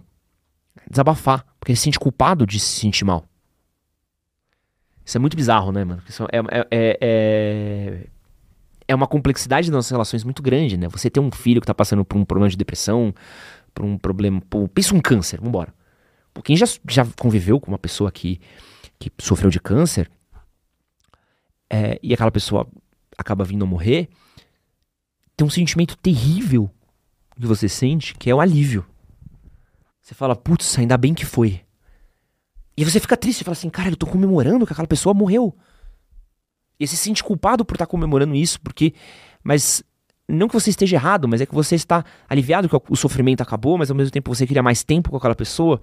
desabafar, 0.90 1.46
porque 1.60 1.74
ele 1.74 1.78
se 1.78 1.84
sente 1.84 2.00
culpado 2.00 2.44
de 2.48 2.60
se 2.60 2.80
sentir 2.80 3.06
mal. 3.06 3.24
Isso 5.06 5.16
é 5.16 5.20
muito 5.20 5.38
bizarro, 5.38 5.72
né, 5.72 5.84
mano? 5.84 6.02
Isso 6.10 6.24
é, 6.24 6.40
é, 6.40 6.68
é, 6.72 6.98
é, 7.00 8.08
é 8.88 8.96
uma 8.96 9.06
complexidade 9.06 9.68
das 9.68 9.76
nossas 9.76 9.92
relações 9.92 10.24
muito 10.24 10.42
grande, 10.42 10.76
né? 10.76 10.88
Você 10.88 11.08
ter 11.08 11.20
um 11.20 11.30
filho 11.30 11.62
que 11.62 11.68
tá 11.68 11.74
passando 11.76 12.04
por 12.04 12.18
um 12.18 12.26
problema 12.26 12.50
de 12.50 12.58
depressão, 12.58 13.14
por 13.76 13.86
um 13.86 13.96
problema. 13.96 14.42
Por, 14.50 14.68
pensa 14.70 14.96
um 14.96 15.00
câncer, 15.00 15.40
vambora. 15.40 15.72
Quem 16.44 16.56
já, 16.56 16.66
já 16.88 17.06
conviveu 17.18 17.60
com 17.60 17.72
uma 17.72 17.78
pessoa 17.78 18.12
que, 18.12 18.40
que 19.00 19.12
sofreu 19.20 19.50
de 19.50 19.60
câncer 19.60 20.10
é, 21.70 22.00
e 22.02 22.14
aquela 22.14 22.32
pessoa 22.32 22.68
acaba 23.18 23.44
vindo 23.44 23.64
a 23.64 23.68
morrer, 23.68 24.10
tem 25.36 25.46
um 25.46 25.50
sentimento 25.50 25.96
terrível 25.98 26.70
que 27.36 27.46
você 27.46 27.70
sente, 27.70 28.16
que 28.16 28.30
é 28.30 28.36
o 28.36 28.42
alívio. 28.42 28.86
Você 30.02 30.16
fala, 30.16 30.36
putz, 30.36 30.78
ainda 30.80 30.98
bem 30.98 31.14
que 31.14 31.26
foi. 31.26 31.62
E 32.76 32.86
você 32.86 33.00
fica 33.00 33.18
triste, 33.18 33.40
você 33.40 33.44
fala 33.44 33.54
assim, 33.54 33.70
cara, 33.70 33.90
eu 33.90 33.96
tô 33.96 34.06
comemorando 34.06 34.66
que 34.66 34.72
aquela 34.72 34.88
pessoa 34.88 35.14
morreu. 35.14 35.56
E 36.80 36.88
você 36.88 36.96
se 36.96 37.04
sente 37.04 37.24
culpado 37.24 37.66
por 37.66 37.76
estar 37.76 37.86
tá 37.86 37.92
comemorando 37.92 38.36
isso, 38.36 38.60
porque. 38.62 38.94
Mas. 39.44 39.84
Não 40.30 40.50
que 40.50 40.54
você 40.54 40.70
esteja 40.70 40.98
errado, 40.98 41.26
mas 41.26 41.40
é 41.40 41.46
que 41.46 41.56
você 41.56 41.76
está 41.76 42.04
aliviado 42.28 42.68
que 42.68 42.76
o 42.90 42.96
sofrimento 42.98 43.40
acabou, 43.40 43.78
mas 43.78 43.90
ao 43.90 43.96
mesmo 43.96 44.12
tempo 44.12 44.34
você 44.34 44.46
queria 44.46 44.62
mais 44.62 44.84
tempo 44.84 45.10
com 45.10 45.16
aquela 45.16 45.36
pessoa. 45.36 45.82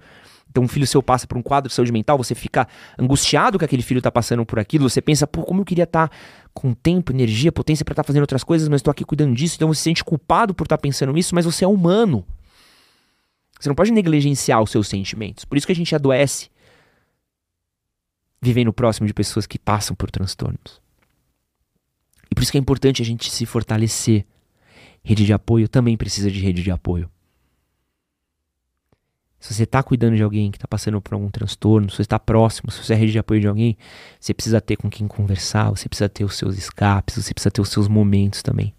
Então 0.55 0.63
um 0.63 0.69
filho 0.69 0.87
seu 0.87 1.03
passa 1.03 1.27
por 1.27 1.37
um 1.37 1.41
quadro 1.41 1.67
de 1.67 1.75
saúde 1.75 1.91
mental, 1.91 2.17
você 2.17 2.33
fica 2.33 2.65
angustiado 2.97 3.59
que 3.59 3.65
aquele 3.65 3.81
filho 3.81 3.97
está 3.97 4.09
passando 4.09 4.45
por 4.45 4.57
aquilo, 4.57 4.89
você 4.89 5.01
pensa, 5.01 5.27
pô, 5.27 5.43
como 5.43 5.59
eu 5.59 5.65
queria 5.65 5.83
estar 5.83 6.07
tá 6.07 6.15
com 6.53 6.73
tempo, 6.73 7.11
energia, 7.11 7.51
potência 7.51 7.83
para 7.83 7.91
estar 7.91 8.03
tá 8.03 8.07
fazendo 8.07 8.21
outras 8.21 8.41
coisas, 8.41 8.69
mas 8.69 8.79
estou 8.79 8.89
aqui 8.89 9.03
cuidando 9.03 9.35
disso, 9.35 9.55
então 9.57 9.67
você 9.67 9.79
se 9.79 9.83
sente 9.83 10.01
culpado 10.01 10.53
por 10.53 10.63
estar 10.63 10.77
tá 10.77 10.81
pensando 10.81 11.17
isso, 11.17 11.35
mas 11.35 11.43
você 11.43 11.65
é 11.65 11.67
humano. 11.67 12.25
Você 13.59 13.67
não 13.67 13.75
pode 13.75 13.91
negligenciar 13.91 14.63
os 14.63 14.71
seus 14.71 14.87
sentimentos. 14.87 15.43
Por 15.43 15.57
isso 15.57 15.67
que 15.67 15.73
a 15.73 15.75
gente 15.75 15.93
adoece 15.93 16.49
vivendo 18.41 18.71
próximo 18.71 19.07
de 19.07 19.13
pessoas 19.13 19.45
que 19.45 19.59
passam 19.59 19.93
por 19.93 20.09
transtornos. 20.09 20.81
E 22.31 22.33
por 22.33 22.43
isso 22.43 22.51
que 22.51 22.57
é 22.57 22.61
importante 22.61 23.01
a 23.01 23.05
gente 23.05 23.29
se 23.29 23.45
fortalecer. 23.45 24.25
Rede 25.03 25.25
de 25.25 25.33
apoio 25.33 25.67
também 25.67 25.97
precisa 25.97 26.31
de 26.31 26.39
rede 26.39 26.63
de 26.63 26.71
apoio. 26.71 27.09
Se 29.45 29.53
você 29.53 29.61
está 29.61 29.83
cuidando 29.83 30.15
de 30.15 30.23
alguém 30.23 30.49
que 30.49 30.57
está 30.57 30.67
passando 30.67 30.99
por 30.99 31.13
algum 31.13 31.29
transtorno, 31.29 31.87
se 31.87 31.97
você 31.97 32.01
está 32.01 32.17
próximo, 32.17 32.71
se 32.71 32.83
você 32.83 32.93
é 32.93 32.95
rede 32.95 33.11
de 33.11 33.19
apoio 33.19 33.39
de 33.39 33.47
alguém, 33.47 33.77
você 34.19 34.33
precisa 34.33 34.59
ter 34.59 34.75
com 34.75 34.89
quem 34.89 35.07
conversar, 35.07 35.69
você 35.69 35.87
precisa 35.87 36.09
ter 36.09 36.23
os 36.23 36.35
seus 36.35 36.57
escapes, 36.57 37.23
você 37.23 37.31
precisa 37.31 37.51
ter 37.51 37.61
os 37.61 37.69
seus 37.69 37.87
momentos 37.87 38.41
também. 38.41 38.73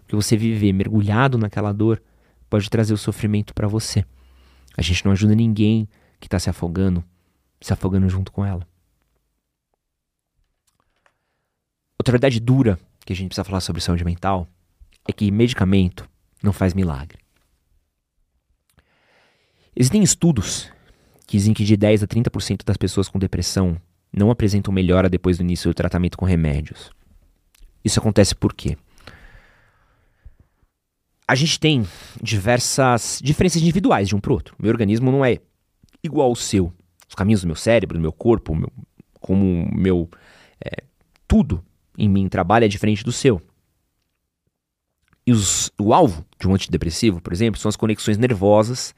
Porque 0.00 0.16
você 0.16 0.36
viver 0.36 0.72
mergulhado 0.72 1.38
naquela 1.38 1.70
dor 1.72 2.02
pode 2.48 2.68
trazer 2.68 2.92
o 2.92 2.98
sofrimento 2.98 3.54
para 3.54 3.68
você. 3.68 4.04
A 4.76 4.82
gente 4.82 5.04
não 5.04 5.12
ajuda 5.12 5.32
ninguém 5.32 5.88
que 6.18 6.26
está 6.26 6.40
se 6.40 6.50
afogando, 6.50 7.04
se 7.60 7.72
afogando 7.72 8.08
junto 8.08 8.32
com 8.32 8.44
ela. 8.44 8.66
Outra 11.96 12.10
verdade 12.10 12.40
dura 12.40 12.80
que 13.06 13.12
a 13.12 13.16
gente 13.16 13.28
precisa 13.28 13.44
falar 13.44 13.60
sobre 13.60 13.80
saúde 13.80 14.04
mental 14.04 14.48
é 15.06 15.12
que 15.12 15.30
medicamento 15.30 16.04
não 16.42 16.52
faz 16.52 16.74
milagre. 16.74 17.20
Existem 19.80 20.02
estudos 20.02 20.70
que 21.26 21.38
dizem 21.38 21.54
que 21.54 21.64
de 21.64 21.74
10 21.74 22.02
a 22.02 22.06
30% 22.06 22.64
das 22.66 22.76
pessoas 22.76 23.08
com 23.08 23.18
depressão 23.18 23.80
não 24.12 24.30
apresentam 24.30 24.74
melhora 24.74 25.08
depois 25.08 25.38
do 25.38 25.42
início 25.42 25.70
do 25.70 25.74
tratamento 25.74 26.18
com 26.18 26.26
remédios. 26.26 26.90
Isso 27.82 27.98
acontece 27.98 28.34
por 28.34 28.52
quê? 28.52 28.76
a 31.30 31.34
gente 31.36 31.60
tem 31.60 31.86
diversas 32.20 33.20
diferenças 33.22 33.62
individuais 33.62 34.08
de 34.08 34.16
um 34.16 34.20
para 34.20 34.32
outro. 34.32 34.56
Meu 34.58 34.68
organismo 34.68 35.12
não 35.12 35.24
é 35.24 35.38
igual 36.02 36.26
ao 36.26 36.34
seu. 36.34 36.72
Os 37.08 37.14
caminhos 37.14 37.42
do 37.42 37.46
meu 37.46 37.54
cérebro, 37.54 37.96
do 37.96 38.02
meu 38.02 38.10
corpo, 38.10 38.52
meu, 38.52 38.68
como 39.20 39.70
meu 39.72 40.10
é, 40.60 40.82
tudo 41.28 41.64
em 41.96 42.08
mim 42.08 42.28
trabalha 42.28 42.64
é 42.64 42.68
diferente 42.68 43.04
do 43.04 43.12
seu. 43.12 43.40
E 45.24 45.30
os, 45.30 45.70
o 45.80 45.94
alvo 45.94 46.26
de 46.36 46.48
um 46.48 46.54
antidepressivo, 46.54 47.20
por 47.20 47.32
exemplo, 47.32 47.60
são 47.60 47.68
as 47.68 47.76
conexões 47.76 48.18
nervosas 48.18 48.92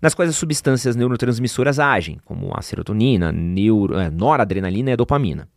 nas 0.00 0.14
quais 0.14 0.30
as 0.30 0.36
substâncias 0.36 0.96
neurotransmissoras 0.96 1.78
agem, 1.78 2.18
como 2.24 2.52
a 2.54 2.62
serotonina, 2.62 3.32
neuro, 3.32 3.98
é, 3.98 4.10
noradrenalina 4.10 4.90
e 4.90 4.92
a 4.92 4.96
dopamina. 4.96 5.48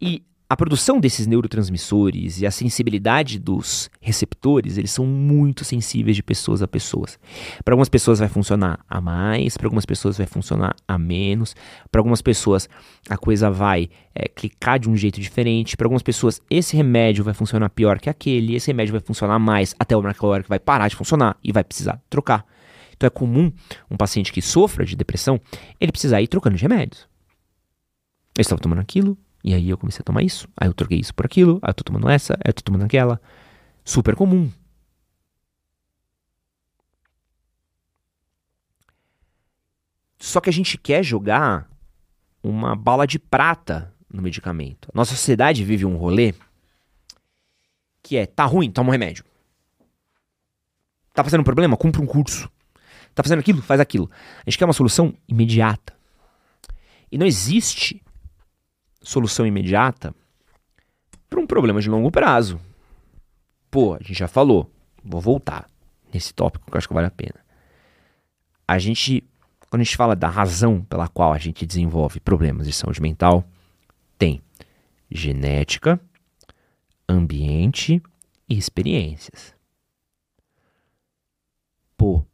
E 0.00 0.22
a 0.50 0.56
produção 0.56 0.98
desses 0.98 1.26
neurotransmissores 1.26 2.40
e 2.40 2.46
a 2.46 2.50
sensibilidade 2.50 3.38
dos 3.38 3.90
receptores, 4.00 4.78
eles 4.78 4.90
são 4.90 5.04
muito 5.04 5.62
sensíveis 5.62 6.16
de 6.16 6.22
pessoas 6.22 6.62
a 6.62 6.66
pessoas. 6.66 7.18
Para 7.62 7.74
algumas 7.74 7.90
pessoas 7.90 8.18
vai 8.18 8.28
funcionar 8.28 8.80
a 8.88 8.98
mais, 8.98 9.58
para 9.58 9.66
algumas 9.66 9.84
pessoas 9.84 10.16
vai 10.16 10.26
funcionar 10.26 10.74
a 10.86 10.96
menos, 10.96 11.54
para 11.92 12.00
algumas 12.00 12.22
pessoas 12.22 12.66
a 13.10 13.18
coisa 13.18 13.50
vai 13.50 13.90
é, 14.14 14.26
clicar 14.26 14.78
de 14.78 14.88
um 14.88 14.96
jeito 14.96 15.20
diferente, 15.20 15.76
para 15.76 15.84
algumas 15.84 16.02
pessoas 16.02 16.40
esse 16.48 16.74
remédio 16.74 17.22
vai 17.22 17.34
funcionar 17.34 17.68
pior 17.68 17.98
que 17.98 18.08
aquele, 18.08 18.54
esse 18.54 18.68
remédio 18.68 18.92
vai 18.92 19.02
funcionar 19.02 19.38
mais 19.38 19.74
até 19.78 19.94
uma 19.94 20.14
hora 20.18 20.42
que 20.42 20.48
vai 20.48 20.58
parar 20.58 20.88
de 20.88 20.96
funcionar 20.96 21.36
e 21.44 21.52
vai 21.52 21.62
precisar 21.62 22.00
trocar. 22.08 22.46
Então 22.98 23.06
é 23.06 23.10
comum 23.10 23.52
um 23.88 23.96
paciente 23.96 24.32
que 24.32 24.42
sofra 24.42 24.84
de 24.84 24.96
depressão, 24.96 25.40
ele 25.80 25.92
precisar 25.92 26.20
ir 26.20 26.26
trocando 26.26 26.56
de 26.56 26.62
remédios. 26.62 27.08
Eu 28.36 28.42
estava 28.42 28.60
tomando 28.60 28.80
aquilo, 28.80 29.16
e 29.42 29.54
aí 29.54 29.70
eu 29.70 29.78
comecei 29.78 30.00
a 30.00 30.04
tomar 30.04 30.22
isso, 30.22 30.48
aí 30.56 30.68
eu 30.68 30.74
troquei 30.74 30.98
isso 30.98 31.14
por 31.14 31.24
aquilo, 31.24 31.60
aí 31.62 31.70
eu 31.70 31.74
tô 31.74 31.84
tomando 31.84 32.08
essa, 32.08 32.34
aí 32.34 32.48
eu 32.48 32.52
tô 32.52 32.62
tomando 32.62 32.84
aquela. 32.84 33.20
Super 33.84 34.16
comum. 34.16 34.50
Só 40.18 40.40
que 40.40 40.50
a 40.50 40.52
gente 40.52 40.76
quer 40.76 41.04
jogar 41.04 41.70
uma 42.42 42.74
bala 42.74 43.06
de 43.06 43.20
prata 43.20 43.94
no 44.12 44.20
medicamento. 44.20 44.88
Nossa 44.92 45.14
sociedade 45.14 45.64
vive 45.64 45.86
um 45.86 45.96
rolê 45.96 46.34
que 48.02 48.16
é, 48.16 48.26
tá 48.26 48.44
ruim, 48.44 48.72
toma 48.72 48.88
um 48.88 48.92
remédio. 48.92 49.24
Tá 51.14 51.22
fazendo 51.22 51.40
um 51.40 51.44
problema? 51.44 51.76
Cumpre 51.76 52.02
um 52.02 52.06
curso. 52.06 52.50
Tá 53.18 53.24
fazendo 53.24 53.40
aquilo? 53.40 53.60
Faz 53.60 53.80
aquilo. 53.80 54.08
A 54.46 54.48
gente 54.48 54.56
quer 54.56 54.64
uma 54.64 54.72
solução 54.72 55.12
imediata. 55.26 55.92
E 57.10 57.18
não 57.18 57.26
existe 57.26 58.00
solução 59.02 59.44
imediata 59.44 60.14
para 61.28 61.40
um 61.40 61.46
problema 61.48 61.80
de 61.80 61.90
longo 61.90 62.12
prazo. 62.12 62.60
Pô, 63.72 63.94
a 63.94 63.98
gente 63.98 64.14
já 64.14 64.28
falou. 64.28 64.70
Vou 65.04 65.20
voltar 65.20 65.68
nesse 66.14 66.32
tópico 66.32 66.66
que 66.66 66.76
eu 66.76 66.78
acho 66.78 66.86
que 66.86 66.94
vale 66.94 67.08
a 67.08 67.10
pena. 67.10 67.44
A 68.68 68.78
gente, 68.78 69.28
quando 69.68 69.80
a 69.80 69.84
gente 69.84 69.96
fala 69.96 70.14
da 70.14 70.28
razão 70.28 70.84
pela 70.84 71.08
qual 71.08 71.32
a 71.32 71.38
gente 71.38 71.66
desenvolve 71.66 72.20
problemas 72.20 72.68
de 72.68 72.72
saúde 72.72 73.02
mental, 73.02 73.44
tem 74.16 74.40
genética, 75.10 76.00
ambiente 77.08 78.00
e 78.48 78.56
experiências. 78.56 79.56
Pô, 81.96 82.24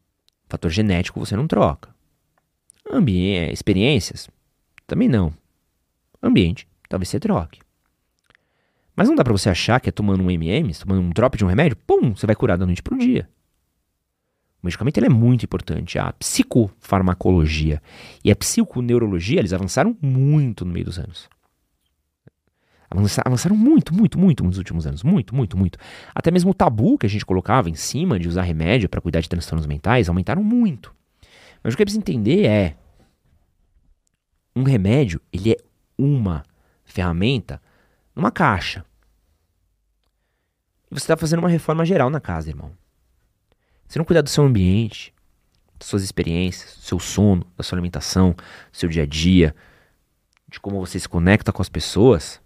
fator 0.54 0.70
genético 0.70 1.20
você 1.20 1.36
não 1.36 1.46
troca. 1.46 1.94
Ambiente, 2.90 3.52
experiências 3.52 4.28
também 4.86 5.08
não. 5.08 5.32
Ambiente, 6.22 6.66
talvez 6.88 7.08
você 7.08 7.18
troque. 7.18 7.60
Mas 8.96 9.08
não 9.08 9.16
dá 9.16 9.24
para 9.24 9.32
você 9.32 9.50
achar 9.50 9.80
que 9.80 9.88
é 9.88 9.92
tomando 9.92 10.22
um 10.22 10.30
MM, 10.30 10.72
tomando 10.74 11.00
um 11.00 11.10
drop 11.10 11.36
de 11.36 11.44
um 11.44 11.48
remédio, 11.48 11.76
pum, 11.76 12.14
você 12.14 12.26
vai 12.26 12.36
curar 12.36 12.56
da 12.56 12.64
noite 12.64 12.82
pro 12.82 12.96
dia. 12.96 13.28
O 14.62 14.66
medicamento 14.66 14.96
ele 14.96 15.06
é 15.06 15.10
muito 15.10 15.44
importante. 15.44 15.98
A 15.98 16.12
psicofarmacologia 16.12 17.82
e 18.24 18.30
a 18.30 18.36
psiconeurologia, 18.36 19.40
eles 19.40 19.52
avançaram 19.52 19.96
muito 20.00 20.64
no 20.64 20.72
meio 20.72 20.86
dos 20.86 20.98
anos. 20.98 21.28
Avançaram 23.24 23.56
muito, 23.56 23.92
muito, 23.92 24.18
muito 24.18 24.44
nos 24.44 24.56
últimos 24.56 24.86
anos. 24.86 25.02
Muito, 25.02 25.34
muito, 25.34 25.56
muito. 25.56 25.78
Até 26.14 26.30
mesmo 26.30 26.50
o 26.50 26.54
tabu 26.54 26.96
que 26.96 27.06
a 27.06 27.08
gente 27.08 27.26
colocava 27.26 27.68
em 27.68 27.74
cima 27.74 28.18
de 28.18 28.28
usar 28.28 28.42
remédio 28.42 28.88
para 28.88 29.00
cuidar 29.00 29.20
de 29.20 29.28
transtornos 29.28 29.66
mentais 29.66 30.08
aumentaram 30.08 30.42
muito. 30.42 30.94
Mas 31.62 31.74
o 31.74 31.76
que 31.76 31.82
eu 31.82 31.86
preciso 31.86 32.00
entender 32.00 32.46
é: 32.46 32.76
um 34.54 34.62
remédio, 34.62 35.20
ele 35.32 35.52
é 35.52 35.56
uma 35.98 36.44
ferramenta 36.84 37.60
numa 38.14 38.30
caixa. 38.30 38.84
E 40.90 40.94
você 40.94 41.04
está 41.04 41.16
fazendo 41.16 41.40
uma 41.40 41.48
reforma 41.48 41.84
geral 41.84 42.08
na 42.10 42.20
casa, 42.20 42.48
irmão. 42.48 42.70
Se 43.88 43.98
não 43.98 44.04
cuidar 44.04 44.22
do 44.22 44.30
seu 44.30 44.44
ambiente, 44.44 45.12
das 45.78 45.88
suas 45.88 46.04
experiências, 46.04 46.76
do 46.76 46.82
seu 46.82 47.00
sono, 47.00 47.44
da 47.56 47.64
sua 47.64 47.76
alimentação, 47.76 48.32
do 48.32 48.76
seu 48.76 48.88
dia 48.88 49.02
a 49.02 49.06
dia, 49.06 49.54
de 50.48 50.60
como 50.60 50.78
você 50.78 51.00
se 51.00 51.08
conecta 51.08 51.52
com 51.52 51.60
as 51.60 51.68
pessoas, 51.68 52.40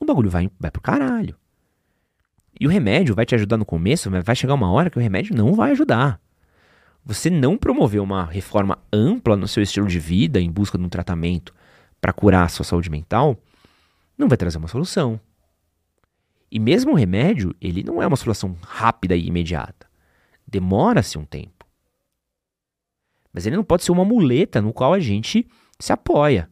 o 0.00 0.04
bagulho 0.04 0.30
vai, 0.30 0.50
vai 0.58 0.70
pro 0.70 0.82
caralho. 0.82 1.36
E 2.58 2.66
o 2.66 2.70
remédio 2.70 3.14
vai 3.14 3.26
te 3.26 3.34
ajudar 3.34 3.56
no 3.56 3.64
começo, 3.64 4.10
mas 4.10 4.24
vai 4.24 4.34
chegar 4.34 4.54
uma 4.54 4.70
hora 4.70 4.90
que 4.90 4.98
o 4.98 5.02
remédio 5.02 5.36
não 5.36 5.54
vai 5.54 5.72
ajudar. 5.72 6.20
Você 7.04 7.30
não 7.30 7.56
promover 7.56 8.00
uma 8.00 8.24
reforma 8.24 8.78
ampla 8.92 9.36
no 9.36 9.46
seu 9.46 9.62
estilo 9.62 9.86
de 9.86 9.98
vida 9.98 10.40
em 10.40 10.50
busca 10.50 10.76
de 10.76 10.84
um 10.84 10.88
tratamento 10.88 11.54
para 12.00 12.12
curar 12.12 12.44
a 12.44 12.48
sua 12.48 12.64
saúde 12.64 12.90
mental, 12.90 13.40
não 14.16 14.28
vai 14.28 14.36
trazer 14.36 14.58
uma 14.58 14.68
solução. 14.68 15.20
E 16.50 16.58
mesmo 16.58 16.92
o 16.92 16.94
remédio, 16.94 17.54
ele 17.60 17.82
não 17.82 18.02
é 18.02 18.06
uma 18.06 18.16
solução 18.16 18.56
rápida 18.62 19.14
e 19.14 19.26
imediata. 19.26 19.86
Demora-se 20.46 21.18
um 21.18 21.24
tempo. 21.24 21.66
Mas 23.32 23.46
ele 23.46 23.56
não 23.56 23.64
pode 23.64 23.84
ser 23.84 23.92
uma 23.92 24.04
muleta 24.04 24.62
no 24.62 24.72
qual 24.72 24.94
a 24.94 25.00
gente 25.00 25.46
se 25.78 25.92
apoia. 25.92 26.48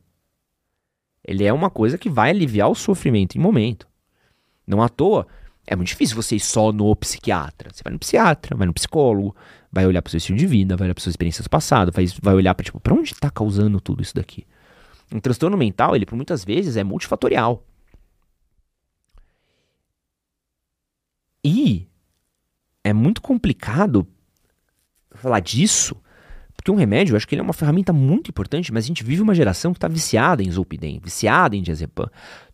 Ele 1.24 1.44
é 1.44 1.52
uma 1.52 1.70
coisa 1.70 1.96
que 1.96 2.10
vai 2.10 2.30
aliviar 2.30 2.68
o 2.68 2.74
sofrimento 2.74 3.36
em 3.36 3.40
momento. 3.40 3.88
Não 4.66 4.82
à 4.82 4.88
toa, 4.88 5.26
é 5.66 5.74
muito 5.74 5.88
difícil 5.88 6.14
você 6.14 6.36
ir 6.36 6.40
só 6.40 6.70
no 6.72 6.94
psiquiatra. 6.96 7.70
Você 7.72 7.82
vai 7.82 7.92
no 7.92 7.98
psiquiatra, 7.98 8.56
vai 8.56 8.66
no 8.66 8.74
psicólogo, 8.74 9.34
vai 9.72 9.86
olhar 9.86 10.02
para 10.02 10.08
o 10.08 10.10
seu 10.10 10.18
estilo 10.18 10.38
de 10.38 10.46
vida, 10.46 10.76
vai 10.76 10.86
olhar 10.86 10.94
para 10.94 11.02
suas 11.02 11.14
experiências 11.14 11.48
passadas, 11.48 11.94
vai, 11.94 12.06
vai 12.22 12.34
olhar 12.34 12.54
para 12.54 12.64
tipo, 12.64 12.78
para 12.78 12.94
onde 12.94 13.12
está 13.12 13.30
causando 13.30 13.80
tudo 13.80 14.02
isso 14.02 14.14
daqui. 14.14 14.46
Um 15.12 15.20
transtorno 15.20 15.56
mental, 15.56 15.96
ele 15.96 16.06
por 16.06 16.16
muitas 16.16 16.44
vezes 16.44 16.76
é 16.76 16.84
multifatorial. 16.84 17.64
E 21.42 21.88
é 22.82 22.92
muito 22.92 23.20
complicado 23.20 24.06
falar 25.10 25.40
disso, 25.40 25.96
porque 26.64 26.72
um 26.72 26.76
remédio, 26.76 27.12
eu 27.12 27.18
acho 27.18 27.28
que 27.28 27.34
ele 27.34 27.40
é 27.40 27.44
uma 27.44 27.52
ferramenta 27.52 27.92
muito 27.92 28.30
importante, 28.30 28.72
mas 28.72 28.84
a 28.84 28.86
gente 28.86 29.04
vive 29.04 29.20
uma 29.20 29.34
geração 29.34 29.74
que 29.74 29.76
está 29.76 29.86
viciada 29.86 30.42
em 30.42 30.50
Zolpidem, 30.50 30.98
viciada 30.98 31.54
em 31.54 31.60
diazepam. 31.60 32.08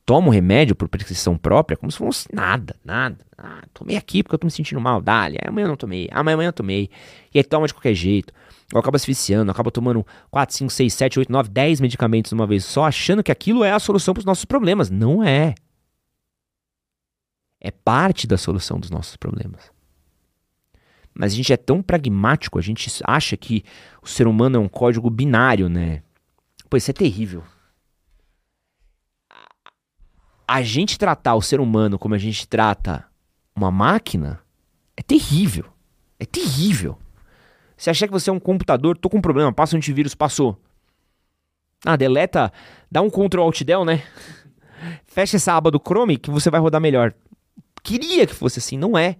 Toma 0.04 0.26
um 0.26 0.30
remédio 0.30 0.74
por 0.74 0.88
prescrição 0.88 1.38
própria 1.38 1.76
como 1.76 1.92
se 1.92 1.98
fosse 1.98 2.28
nada, 2.34 2.74
nada. 2.84 3.24
Ah, 3.38 3.62
tomei 3.72 3.96
aqui 3.96 4.24
porque 4.24 4.34
eu 4.34 4.38
tô 4.40 4.48
me 4.48 4.50
sentindo 4.50 4.80
mal, 4.80 5.00
dale. 5.00 5.38
Amanhã 5.46 5.66
eu 5.66 5.68
não 5.68 5.76
tomei, 5.76 6.08
amanhã 6.10 6.48
eu 6.48 6.52
tomei. 6.52 6.90
E 7.32 7.38
aí 7.38 7.44
toma 7.44 7.68
de 7.68 7.72
qualquer 7.72 7.94
jeito. 7.94 8.34
Ou 8.74 8.80
acaba 8.80 8.98
se 8.98 9.06
viciando, 9.06 9.48
acaba 9.52 9.70
tomando 9.70 10.04
4, 10.28 10.56
5, 10.56 10.72
6, 10.72 10.92
7, 10.92 11.18
8, 11.20 11.30
9, 11.30 11.48
10 11.48 11.80
medicamentos 11.80 12.30
de 12.30 12.34
uma 12.34 12.48
vez 12.48 12.64
só, 12.64 12.86
achando 12.86 13.22
que 13.22 13.30
aquilo 13.30 13.62
é 13.62 13.70
a 13.70 13.78
solução 13.78 14.12
para 14.12 14.22
os 14.22 14.26
nossos 14.26 14.44
problemas. 14.44 14.90
Não 14.90 15.22
é. 15.22 15.54
É 17.60 17.70
parte 17.70 18.26
da 18.26 18.36
solução 18.36 18.80
dos 18.80 18.90
nossos 18.90 19.14
problemas. 19.14 19.70
Mas 21.14 21.32
a 21.32 21.36
gente 21.36 21.52
é 21.52 21.56
tão 21.56 21.82
pragmático, 21.82 22.58
a 22.58 22.62
gente 22.62 22.90
acha 23.04 23.36
que 23.36 23.64
o 24.02 24.06
ser 24.06 24.26
humano 24.26 24.56
é 24.56 24.60
um 24.60 24.68
código 24.68 25.10
binário, 25.10 25.68
né? 25.68 26.02
Pô, 26.68 26.76
isso 26.76 26.90
é 26.90 26.94
terrível. 26.94 27.42
A 30.46 30.62
gente 30.62 30.98
tratar 30.98 31.34
o 31.34 31.42
ser 31.42 31.60
humano 31.60 31.98
como 31.98 32.14
a 32.14 32.18
gente 32.18 32.46
trata 32.46 33.06
uma 33.54 33.70
máquina 33.70 34.40
é 34.96 35.02
terrível. 35.02 35.66
É 36.18 36.24
terrível. 36.24 36.98
Você 37.76 37.88
achar 37.88 38.06
que 38.06 38.12
você 38.12 38.28
é 38.28 38.32
um 38.32 38.38
computador, 38.38 38.96
tô 38.98 39.08
com 39.08 39.18
um 39.18 39.22
problema, 39.22 39.52
passa 39.52 39.74
um 39.74 39.78
antivírus, 39.78 40.14
passou. 40.14 40.60
Ah, 41.84 41.96
deleta, 41.96 42.52
dá 42.90 43.00
um 43.00 43.08
Ctrl 43.08 43.40
Alt 43.40 43.62
Del, 43.62 43.86
né? 43.86 44.02
Fecha 45.06 45.36
essa 45.36 45.54
aba 45.54 45.70
do 45.70 45.80
Chrome 45.80 46.18
que 46.18 46.30
você 46.30 46.50
vai 46.50 46.60
rodar 46.60 46.80
melhor. 46.80 47.14
Queria 47.82 48.26
que 48.26 48.34
fosse 48.34 48.58
assim, 48.58 48.76
não 48.76 48.98
é. 48.98 49.16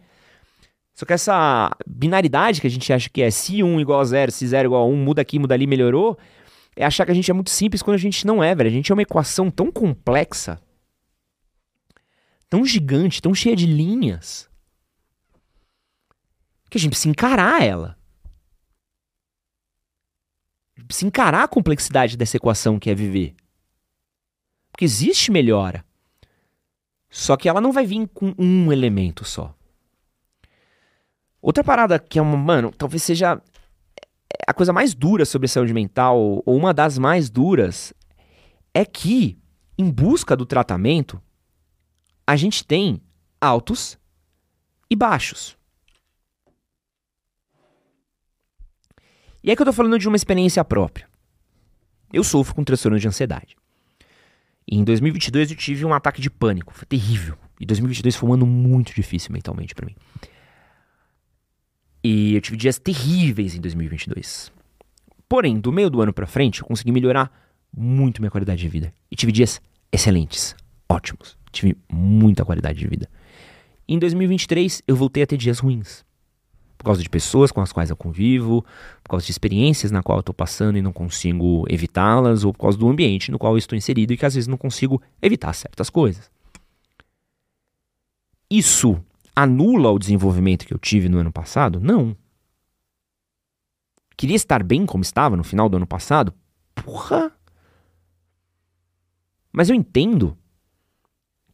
Só 1.00 1.06
que 1.06 1.14
essa 1.14 1.74
binaridade 1.86 2.60
que 2.60 2.66
a 2.66 2.70
gente 2.70 2.92
acha 2.92 3.08
que 3.08 3.22
é 3.22 3.30
se 3.30 3.62
1 3.62 3.80
igual 3.80 4.00
a 4.00 4.04
0, 4.04 4.30
se 4.30 4.46
0 4.46 4.68
igual 4.68 4.82
a 4.82 4.86
1, 4.86 4.96
muda 4.96 5.22
aqui, 5.22 5.38
muda 5.38 5.54
ali, 5.54 5.66
melhorou, 5.66 6.18
é 6.76 6.84
achar 6.84 7.06
que 7.06 7.10
a 7.10 7.14
gente 7.14 7.30
é 7.30 7.32
muito 7.32 7.48
simples 7.48 7.80
quando 7.80 7.94
a 7.94 7.98
gente 7.98 8.26
não 8.26 8.44
é, 8.44 8.54
velho. 8.54 8.68
A 8.68 8.72
gente 8.72 8.92
é 8.92 8.94
uma 8.94 9.00
equação 9.00 9.50
tão 9.50 9.72
complexa, 9.72 10.60
tão 12.50 12.66
gigante, 12.66 13.22
tão 13.22 13.34
cheia 13.34 13.56
de 13.56 13.64
linhas, 13.64 14.46
que 16.68 16.76
a 16.76 16.80
gente 16.80 16.90
precisa 16.90 17.08
encarar 17.08 17.62
ela. 17.62 17.96
A 20.76 20.80
gente 20.80 20.86
precisa 20.86 21.06
encarar 21.06 21.44
a 21.44 21.48
complexidade 21.48 22.14
dessa 22.14 22.36
equação 22.36 22.78
que 22.78 22.90
é 22.90 22.94
viver. 22.94 23.34
Porque 24.70 24.84
existe 24.84 25.32
melhora. 25.32 25.82
Só 27.08 27.38
que 27.38 27.48
ela 27.48 27.58
não 27.58 27.72
vai 27.72 27.86
vir 27.86 28.06
com 28.08 28.34
um 28.38 28.70
elemento 28.70 29.24
só. 29.24 29.56
Outra 31.42 31.64
parada 31.64 31.98
que 31.98 32.18
é 32.18 32.22
uma, 32.22 32.36
mano, 32.36 32.70
talvez 32.70 33.02
seja 33.02 33.40
a 34.46 34.54
coisa 34.54 34.72
mais 34.72 34.94
dura 34.94 35.24
sobre 35.24 35.48
saúde 35.48 35.72
mental, 35.72 36.42
ou 36.44 36.56
uma 36.56 36.74
das 36.74 36.98
mais 36.98 37.30
duras, 37.30 37.92
é 38.74 38.84
que, 38.84 39.38
em 39.78 39.90
busca 39.90 40.36
do 40.36 40.44
tratamento, 40.44 41.20
a 42.26 42.36
gente 42.36 42.64
tem 42.64 43.00
altos 43.40 43.98
e 44.90 44.96
baixos. 44.96 45.56
E 49.42 49.50
é 49.50 49.56
que 49.56 49.62
eu 49.62 49.66
tô 49.66 49.72
falando 49.72 49.98
de 49.98 50.06
uma 50.06 50.16
experiência 50.16 50.62
própria. 50.64 51.08
Eu 52.12 52.22
sofro 52.22 52.54
com 52.54 52.64
transtorno 52.64 52.98
de 52.98 53.08
ansiedade. 53.08 53.56
E 54.70 54.76
em 54.76 54.84
2022 54.84 55.50
eu 55.50 55.56
tive 55.56 55.84
um 55.84 55.94
ataque 55.94 56.20
de 56.20 56.28
pânico, 56.28 56.74
foi 56.74 56.86
terrível. 56.86 57.36
E 57.58 57.64
2022 57.64 58.16
foi 58.16 58.28
um 58.28 58.34
ano 58.34 58.46
muito 58.46 58.94
difícil 58.94 59.32
mentalmente 59.32 59.74
para 59.74 59.86
mim. 59.86 59.96
E 62.02 62.34
eu 62.34 62.40
tive 62.40 62.56
dias 62.56 62.78
terríveis 62.78 63.54
em 63.54 63.60
2022. 63.60 64.50
Porém, 65.28 65.60
do 65.60 65.70
meio 65.70 65.90
do 65.90 66.00
ano 66.00 66.12
para 66.12 66.26
frente, 66.26 66.60
eu 66.60 66.66
consegui 66.66 66.90
melhorar 66.90 67.30
muito 67.76 68.20
minha 68.20 68.30
qualidade 68.30 68.60
de 68.60 68.68
vida. 68.68 68.92
E 69.10 69.16
tive 69.16 69.30
dias 69.30 69.60
excelentes, 69.92 70.56
ótimos. 70.88 71.38
Tive 71.52 71.76
muita 71.88 72.44
qualidade 72.44 72.78
de 72.78 72.86
vida. 72.86 73.08
Em 73.86 73.98
2023, 73.98 74.82
eu 74.86 74.96
voltei 74.96 75.22
a 75.22 75.26
ter 75.26 75.36
dias 75.36 75.58
ruins. 75.58 76.04
Por 76.78 76.84
causa 76.84 77.02
de 77.02 77.08
pessoas 77.10 77.52
com 77.52 77.60
as 77.60 77.72
quais 77.72 77.90
eu 77.90 77.96
convivo, 77.96 78.64
por 79.02 79.10
causa 79.10 79.26
de 79.26 79.32
experiências 79.32 79.92
na 79.92 80.02
qual 80.02 80.18
eu 80.18 80.20
estou 80.20 80.34
passando 80.34 80.78
e 80.78 80.82
não 80.82 80.92
consigo 80.92 81.66
evitá-las, 81.68 82.42
ou 82.42 82.52
por 82.52 82.60
causa 82.60 82.78
do 82.78 82.88
ambiente 82.88 83.30
no 83.30 83.38
qual 83.38 83.52
eu 83.52 83.58
estou 83.58 83.76
inserido 83.76 84.12
e 84.12 84.16
que 84.16 84.24
às 84.24 84.34
vezes 84.34 84.48
não 84.48 84.56
consigo 84.56 85.02
evitar 85.20 85.52
certas 85.52 85.90
coisas. 85.90 86.30
Isso 88.50 88.98
anula 89.34 89.90
o 89.90 89.98
desenvolvimento 89.98 90.66
que 90.66 90.74
eu 90.74 90.78
tive 90.78 91.08
no 91.08 91.18
ano 91.18 91.32
passado? 91.32 91.80
Não. 91.80 92.16
Queria 94.16 94.36
estar 94.36 94.62
bem 94.62 94.84
como 94.84 95.02
estava 95.02 95.36
no 95.36 95.44
final 95.44 95.68
do 95.68 95.76
ano 95.76 95.86
passado? 95.86 96.34
Porra! 96.74 97.32
Mas 99.52 99.68
eu 99.68 99.74
entendo 99.74 100.36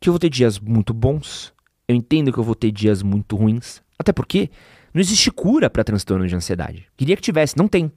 que 0.00 0.08
eu 0.08 0.12
vou 0.12 0.18
ter 0.18 0.28
dias 0.28 0.58
muito 0.58 0.92
bons. 0.92 1.54
Eu 1.88 1.94
entendo 1.94 2.32
que 2.32 2.38
eu 2.38 2.44
vou 2.44 2.54
ter 2.54 2.70
dias 2.70 3.02
muito 3.02 3.36
ruins. 3.36 3.82
Até 3.98 4.12
porque 4.12 4.50
não 4.92 5.00
existe 5.00 5.30
cura 5.30 5.70
para 5.70 5.84
transtorno 5.84 6.26
de 6.26 6.34
ansiedade. 6.34 6.86
Queria 6.96 7.16
que 7.16 7.22
tivesse, 7.22 7.56
não 7.56 7.68
tem. 7.68 7.90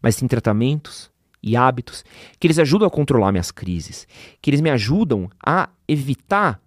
Mas 0.00 0.16
tem 0.16 0.28
tratamentos 0.28 1.10
e 1.42 1.56
hábitos 1.56 2.04
que 2.38 2.46
eles 2.46 2.58
ajudam 2.58 2.86
a 2.86 2.90
controlar 2.90 3.32
minhas 3.32 3.50
crises, 3.50 4.06
que 4.40 4.50
eles 4.50 4.60
me 4.60 4.70
ajudam 4.70 5.30
a 5.44 5.68
evitar 5.86 6.60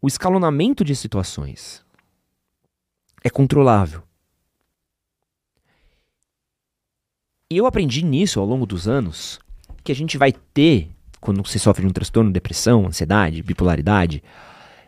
o 0.00 0.06
escalonamento 0.06 0.84
de 0.84 0.94
situações 0.94 1.84
é 3.22 3.30
controlável. 3.30 4.02
E 7.50 7.56
eu 7.56 7.66
aprendi 7.66 8.04
nisso 8.04 8.38
ao 8.38 8.46
longo 8.46 8.66
dos 8.66 8.86
anos 8.86 9.40
que 9.82 9.90
a 9.90 9.94
gente 9.94 10.18
vai 10.18 10.32
ter, 10.32 10.90
quando 11.20 11.42
você 11.42 11.58
sofre 11.58 11.82
de 11.82 11.88
um 11.88 11.92
transtorno, 11.92 12.30
depressão, 12.30 12.86
ansiedade, 12.86 13.42
bipolaridade. 13.42 14.22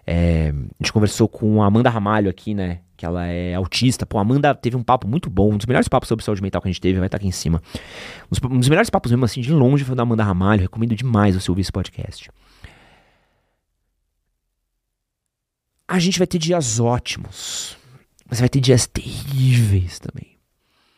É, 0.06 0.50
a 0.50 0.82
gente 0.82 0.92
conversou 0.92 1.26
com 1.26 1.62
a 1.62 1.66
Amanda 1.66 1.88
Ramalho 1.88 2.28
aqui, 2.28 2.54
né? 2.54 2.80
Que 2.96 3.06
ela 3.06 3.26
é 3.26 3.54
autista. 3.54 4.04
Pô, 4.04 4.18
a 4.18 4.20
Amanda 4.20 4.54
teve 4.54 4.76
um 4.76 4.82
papo 4.82 5.08
muito 5.08 5.30
bom, 5.30 5.54
um 5.54 5.56
dos 5.56 5.66
melhores 5.66 5.88
papos 5.88 6.08
sobre 6.08 6.24
saúde 6.24 6.42
mental 6.42 6.60
que 6.60 6.68
a 6.68 6.70
gente 6.70 6.80
teve, 6.80 6.98
vai 6.98 7.06
estar 7.06 7.16
aqui 7.16 7.26
em 7.26 7.32
cima. 7.32 7.62
Um 8.42 8.58
dos 8.58 8.68
melhores 8.68 8.90
papos 8.90 9.10
mesmo 9.10 9.24
assim, 9.24 9.40
de 9.40 9.52
longe, 9.52 9.82
foi 9.82 9.96
da 9.96 10.02
Amanda 10.02 10.22
Ramalho. 10.22 10.60
Recomendo 10.60 10.94
demais 10.94 11.34
você 11.34 11.50
ouvir 11.50 11.62
esse 11.62 11.72
podcast. 11.72 12.30
A 15.90 15.98
gente 15.98 16.18
vai 16.18 16.26
ter 16.26 16.38
dias 16.38 16.78
ótimos, 16.78 17.76
mas 18.28 18.38
vai 18.38 18.48
ter 18.48 18.60
dias 18.60 18.86
terríveis 18.86 19.98
também. 19.98 20.38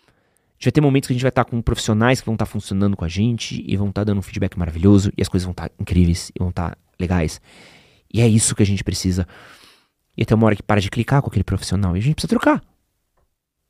A 0.06 0.52
gente 0.58 0.64
vai 0.64 0.72
ter 0.72 0.80
momentos 0.82 1.06
que 1.06 1.14
a 1.14 1.16
gente 1.16 1.22
vai 1.22 1.30
estar 1.30 1.46
com 1.46 1.62
profissionais 1.62 2.20
que 2.20 2.26
vão 2.26 2.34
estar 2.34 2.44
funcionando 2.44 2.94
com 2.94 3.02
a 3.02 3.08
gente 3.08 3.64
e 3.66 3.74
vão 3.74 3.88
estar 3.88 4.04
dando 4.04 4.18
um 4.18 4.22
feedback 4.22 4.58
maravilhoso 4.58 5.10
e 5.16 5.22
as 5.22 5.28
coisas 5.30 5.46
vão 5.46 5.52
estar 5.52 5.70
incríveis 5.80 6.30
e 6.36 6.38
vão 6.38 6.50
estar 6.50 6.76
legais. 7.00 7.40
E 8.12 8.20
é 8.20 8.28
isso 8.28 8.54
que 8.54 8.62
a 8.62 8.66
gente 8.66 8.84
precisa. 8.84 9.26
E 10.14 10.24
até 10.24 10.34
uma 10.34 10.44
hora 10.44 10.56
que 10.56 10.62
para 10.62 10.78
de 10.78 10.90
clicar 10.90 11.22
com 11.22 11.28
aquele 11.28 11.42
profissional 11.42 11.96
e 11.96 11.98
a 11.98 12.02
gente 12.02 12.16
precisa 12.16 12.28
trocar. 12.28 12.62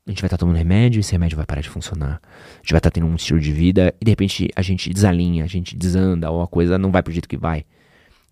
A 0.04 0.10
gente 0.10 0.22
vai 0.22 0.26
estar 0.26 0.38
tomando 0.38 0.56
remédio, 0.56 0.98
esse 0.98 1.12
remédio 1.12 1.36
vai 1.36 1.46
parar 1.46 1.60
de 1.60 1.68
funcionar. 1.68 2.20
A 2.24 2.56
gente 2.62 2.72
vai 2.72 2.80
estar 2.80 2.90
tendo 2.90 3.06
um 3.06 3.14
estilo 3.14 3.38
de 3.38 3.52
vida 3.52 3.94
e 4.00 4.04
de 4.04 4.10
repente 4.10 4.50
a 4.56 4.60
gente 4.60 4.92
desalinha, 4.92 5.44
a 5.44 5.46
gente 5.46 5.76
desanda 5.76 6.28
ou 6.32 6.42
a 6.42 6.48
coisa 6.48 6.76
não 6.76 6.90
vai 6.90 7.00
pro 7.00 7.12
jeito 7.12 7.28
que 7.28 7.36
vai. 7.36 7.64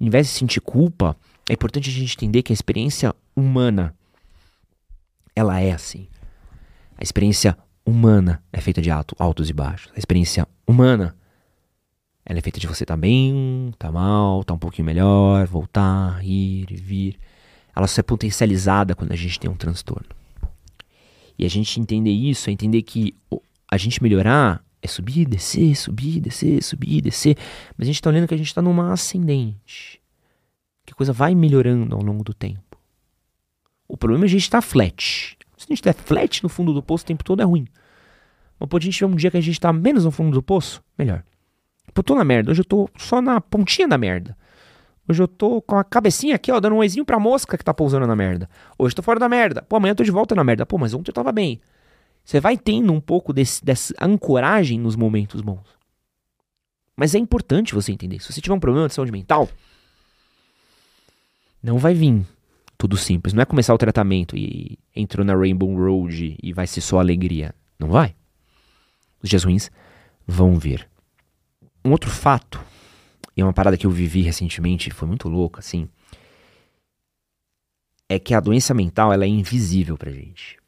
Em 0.01 0.11
vez 0.11 0.27
de 0.27 0.33
sentir 0.33 0.61
culpa, 0.61 1.17
é 1.51 1.53
importante 1.53 1.91
a 1.91 1.93
gente 1.93 2.15
entender 2.15 2.45
que 2.45 2.53
a 2.53 2.55
experiência 2.55 3.13
humana 3.35 3.93
ela 5.35 5.59
é 5.59 5.73
assim. 5.73 6.07
A 6.97 7.03
experiência 7.03 7.59
humana 7.85 8.41
é 8.53 8.61
feita 8.61 8.81
de 8.81 8.89
alto, 8.89 9.17
altos 9.19 9.51
e 9.51 9.53
baixos. 9.53 9.91
A 9.97 9.99
experiência 9.99 10.47
humana 10.65 11.17
ela 12.25 12.39
é 12.39 12.43
feita 12.43 12.61
de 12.61 12.69
você 12.69 12.87
tá 12.87 12.97
bem, 12.97 13.75
tá 13.77 13.91
mal, 13.91 14.45
tá 14.45 14.55
um 14.55 14.59
pouquinho 14.59 14.87
melhor, 14.87 15.45
voltar, 15.49 16.25
ir 16.25 16.67
vir. 16.67 17.19
Ela 17.75 17.89
só 17.89 17.99
é 17.99 18.05
potencializada 18.05 18.95
quando 18.95 19.11
a 19.11 19.17
gente 19.17 19.41
tem 19.41 19.51
um 19.51 19.57
transtorno. 19.57 20.07
E 21.37 21.45
a 21.45 21.51
gente 21.51 21.81
entender 21.81 22.13
isso 22.13 22.49
é 22.49 22.53
entender 22.53 22.83
que 22.83 23.13
a 23.69 23.77
gente 23.77 24.01
melhorar 24.01 24.65
é 24.81 24.87
subir, 24.87 25.27
descer, 25.27 25.75
subir, 25.75 26.21
descer, 26.21 26.63
subir, 26.63 27.01
descer. 27.01 27.37
Mas 27.77 27.87
a 27.87 27.91
gente 27.91 27.97
está 27.97 28.09
olhando 28.09 28.29
que 28.29 28.35
a 28.35 28.39
gente 28.39 28.47
está 28.47 28.63
numa 28.63 28.93
ascendente 28.93 30.00
que 30.91 30.95
a 30.95 30.97
coisa 30.97 31.13
vai 31.13 31.35
melhorando 31.35 31.95
ao 31.95 32.03
longo 32.03 32.25
do 32.25 32.35
tempo. 32.35 32.77
O 33.89 33.97
problema 33.97 34.25
é 34.25 34.27
a 34.27 34.29
gente 34.29 34.43
estar 34.43 34.59
tá 34.59 34.63
flat. 34.63 35.37
Se 35.57 35.65
a 35.65 35.69
gente 35.69 35.75
estiver 35.75 35.95
flat 35.95 36.43
no 36.43 36.49
fundo 36.49 36.73
do 36.75 36.83
poço 36.83 37.05
o 37.05 37.07
tempo 37.07 37.23
todo 37.23 37.41
é 37.41 37.45
ruim. 37.45 37.67
Mas 38.59 38.69
pode 38.69 38.85
a 38.85 38.91
gente 38.91 38.99
ver 38.99 39.07
um 39.07 39.15
dia 39.15 39.31
que 39.31 39.37
a 39.37 39.41
gente 39.41 39.55
está 39.55 39.73
menos 39.73 40.05
no 40.05 40.11
fundo 40.11 40.35
do 40.35 40.43
poço, 40.43 40.83
melhor. 40.99 41.23
Pô, 41.95 42.03
tô 42.03 42.15
na 42.15 42.25
merda. 42.25 42.51
Hoje 42.51 42.61
eu 42.61 42.65
tô 42.65 42.91
só 42.97 43.23
na 43.23 43.41
pontinha 43.41 43.87
da 43.87 43.97
merda. 43.97 44.37
Hoje 45.09 45.23
eu 45.23 45.29
tô 45.29 45.63
com 45.63 45.77
a 45.77 45.85
cabecinha 45.85 46.35
aqui, 46.35 46.53
ó, 46.53 46.61
dando 46.61 46.75
um 46.75 46.79
oizinho 46.79 47.05
pra 47.05 47.19
mosca 47.19 47.57
que 47.57 47.65
tá 47.65 47.73
pousando 47.73 48.07
na 48.07 48.17
merda. 48.17 48.49
Hoje 48.79 48.93
eu 48.93 48.97
tô 48.97 49.03
fora 49.03 49.19
da 49.19 49.29
merda. 49.29 49.63
Pô, 49.63 49.77
amanhã 49.77 49.93
eu 49.93 49.97
tô 49.97 50.05
de 50.05 50.11
volta 50.11 50.35
na 50.35 50.45
merda. 50.45 50.67
Pô, 50.67 50.77
mas 50.77 50.93
ontem 50.93 51.11
eu 51.11 51.15
tava 51.15 51.31
bem. 51.31 51.61
Você 52.25 52.41
vai 52.41 52.57
tendo 52.57 52.93
um 52.93 53.01
pouco 53.01 53.33
desse, 53.33 53.65
dessa 53.65 53.95
ancoragem 54.01 54.79
nos 54.79 54.97
momentos 54.97 55.41
bons. 55.41 55.67
Mas 56.97 57.15
é 57.15 57.19
importante 57.19 57.75
você 57.75 57.93
entender. 57.93 58.21
Se 58.21 58.33
você 58.33 58.41
tiver 58.41 58.55
um 58.55 58.61
problema 58.61 58.89
de 58.89 58.95
saúde 58.95 59.13
mental, 59.13 59.49
não 61.63 61.79
vai 61.79 61.95
vir 61.95 62.27
tudo 62.77 62.97
simples. 62.97 63.35
Não 63.35 63.43
é 63.43 63.47
começar 63.47 63.75
o 63.75 63.79
tratamento 63.79 64.37
e 64.37 64.79
entrou 64.97 65.25
na 65.25 65.35
Rainbow 65.35 65.75
Road 65.77 66.37
e 66.43 66.53
vai 66.53 66.67
ser 66.67 66.81
só 66.81 66.99
alegria. 66.99 67.55
Não 67.79 67.89
vai. 67.89 68.15
Os 69.23 69.29
dias 69.29 69.45
ruins 69.45 69.71
vão 70.27 70.59
vir. 70.59 70.89
Um 71.85 71.91
outro 71.93 72.11
fato, 72.11 72.61
e 73.37 73.41
é 73.41 73.45
uma 73.45 73.53
parada 73.53 73.77
que 73.77 73.87
eu 73.87 73.91
vivi 73.91 74.23
recentemente, 74.23 74.91
foi 74.91 75.09
muito 75.09 75.29
louco, 75.29 75.59
assim, 75.59 75.89
é 78.09 78.19
que 78.19 78.35
a 78.35 78.41
doença 78.41 78.75
mental 78.75 79.13
ela 79.13 79.25
é 79.25 79.29
invisível 79.29 79.97
pra 79.97 80.11
gente. 80.11 80.59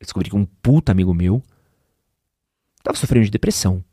Eu 0.00 0.04
descobri 0.04 0.28
que 0.28 0.36
um 0.36 0.44
puta 0.44 0.92
amigo 0.92 1.14
meu 1.14 1.42
tava 2.82 2.96
sofrendo 2.96 3.24
de 3.24 3.30
depressão. 3.30 3.84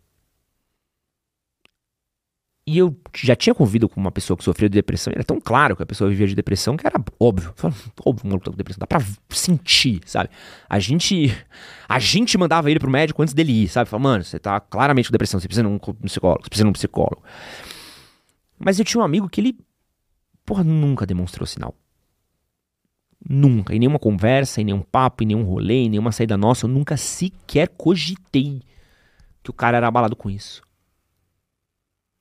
E 2.70 2.78
eu 2.78 2.96
já 3.16 3.36
tinha 3.36 3.56
convido 3.56 3.90
com 3.90 4.00
uma 4.00 4.12
pessoa 4.12 4.38
que 4.38 4.44
sofreu 4.44 4.70
de 4.70 4.76
depressão, 4.76 5.12
era 5.12 5.24
tão 5.24 5.42
claro 5.42 5.76
que 5.76 5.82
a 5.82 5.86
pessoa 5.88 6.08
vivia 6.08 6.28
de 6.28 6.36
depressão 6.36 6.78
que 6.78 6.86
era 6.86 7.04
óbvio. 7.20 7.52
Óbvio, 8.06 8.28
um 8.28 8.30
maluco 8.30 8.46
tá 8.46 8.52
com 8.52 8.58
depressão, 8.58 8.80
dá 8.80 8.86
pra 8.86 9.04
sentir, 9.32 10.02
sabe? 10.06 10.30
A 10.70 10.78
gente 10.78 11.36
a 11.88 11.98
gente 11.98 12.38
mandava 12.38 12.70
ele 12.70 12.80
pro 12.80 12.88
médico 12.88 13.24
antes 13.24 13.34
dele 13.34 13.64
ir, 13.64 13.70
sabe? 13.70 13.90
Falava, 13.90 14.08
mano, 14.08 14.24
você 14.24 14.38
tá 14.38 14.60
claramente 14.60 15.08
com 15.08 15.12
depressão, 15.12 15.40
você 15.40 15.48
precisa 15.48 15.68
de 15.68 15.74
um 15.74 15.80
psicólogo, 15.80 16.44
você 16.44 16.50
precisa 16.50 16.64
de 16.64 16.70
um 16.70 16.74
psicólogo. 16.74 17.24
Mas 18.60 18.78
eu 18.78 18.86
tinha 18.86 19.02
um 19.02 19.04
amigo 19.04 19.28
que 19.28 19.42
ele, 19.42 19.58
porra, 20.46 20.64
nunca 20.64 21.08
demonstrou 21.08 21.48
sinal. 21.48 21.74
Nunca. 23.28 23.74
Em 23.74 23.80
nenhuma 23.80 23.98
conversa, 23.98 24.62
em 24.62 24.66
nenhum 24.66 24.84
papo, 24.84 25.24
em 25.24 25.26
nenhum 25.26 25.44
rolê, 25.44 25.86
em 25.86 25.90
nenhuma 25.90 26.12
saída 26.12 26.38
nossa, 26.38 26.68
eu 26.68 26.70
nunca 26.70 26.96
sequer 26.96 27.68
cogitei 27.70 28.62
que 29.42 29.50
o 29.50 29.54
cara 29.54 29.78
era 29.78 29.88
abalado 29.88 30.16
com 30.16 30.30
isso. 30.30 30.69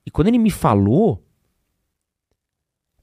E 0.09 0.11
quando 0.11 0.29
ele 0.29 0.38
me 0.38 0.51
falou, 0.51 1.23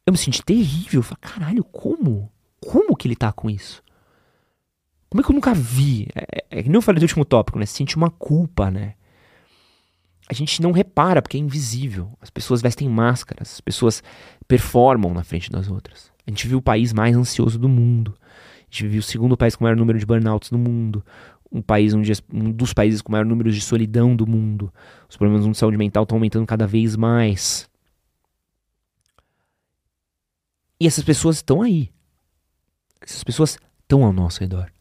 eu 0.07 0.11
me 0.11 0.17
senti 0.17 0.43
terrível. 0.43 1.01
Eu 1.01 1.03
falei, 1.03 1.19
caralho, 1.21 1.63
como? 1.63 2.31
Como 2.59 2.95
que 2.95 3.07
ele 3.07 3.15
tá 3.15 3.31
com 3.31 3.47
isso? 3.47 3.83
Como 5.07 5.21
é 5.21 5.23
que 5.23 5.29
eu 5.29 5.35
nunca 5.35 5.53
vi? 5.53 6.07
É, 6.15 6.25
é, 6.31 6.59
é 6.61 6.63
nem 6.63 6.73
eu 6.73 6.81
falei 6.81 6.99
do 6.99 7.03
último 7.03 7.23
tópico, 7.23 7.59
né? 7.59 7.67
Sente 7.67 7.95
uma 7.95 8.09
culpa, 8.09 8.71
né? 8.71 8.95
A 10.27 10.33
gente 10.33 10.63
não 10.63 10.71
repara 10.71 11.21
porque 11.21 11.37
é 11.37 11.39
invisível. 11.39 12.17
As 12.19 12.31
pessoas 12.31 12.59
vestem 12.59 12.89
máscaras, 12.89 13.53
as 13.53 13.61
pessoas 13.61 14.01
performam 14.47 15.13
na 15.13 15.23
frente 15.23 15.51
das 15.51 15.69
outras. 15.69 16.11
A 16.25 16.31
gente 16.31 16.47
viu 16.47 16.57
o 16.57 16.61
país 16.61 16.91
mais 16.91 17.15
ansioso 17.15 17.59
do 17.59 17.69
mundo. 17.69 18.17
A 18.61 18.63
gente 18.63 18.87
viu 18.87 18.99
o 18.99 19.03
segundo 19.03 19.37
país 19.37 19.55
com 19.55 19.63
o 19.63 19.65
maior 19.65 19.77
número 19.77 19.99
de 19.99 20.07
burnouts 20.07 20.49
do 20.49 20.57
mundo 20.57 21.05
um 21.51 21.61
país 21.61 21.93
onde 21.93 22.11
um 22.33 22.51
dos 22.51 22.73
países 22.73 23.01
com 23.01 23.11
maior 23.11 23.25
número 23.25 23.51
de 23.51 23.61
solidão 23.61 24.15
do 24.15 24.27
mundo. 24.27 24.73
Os 25.09 25.17
problemas 25.17 25.45
de 25.45 25.57
saúde 25.57 25.77
mental 25.77 26.03
estão 26.03 26.17
aumentando 26.17 26.45
cada 26.45 26.67
vez 26.67 26.95
mais. 26.95 27.69
E 30.79 30.87
essas 30.87 31.03
pessoas 31.03 31.37
estão 31.37 31.61
aí. 31.61 31.89
Essas 33.01 33.23
pessoas 33.23 33.57
estão 33.81 34.03
ao 34.03 34.11
nosso 34.11 34.39
redor. 34.39 34.71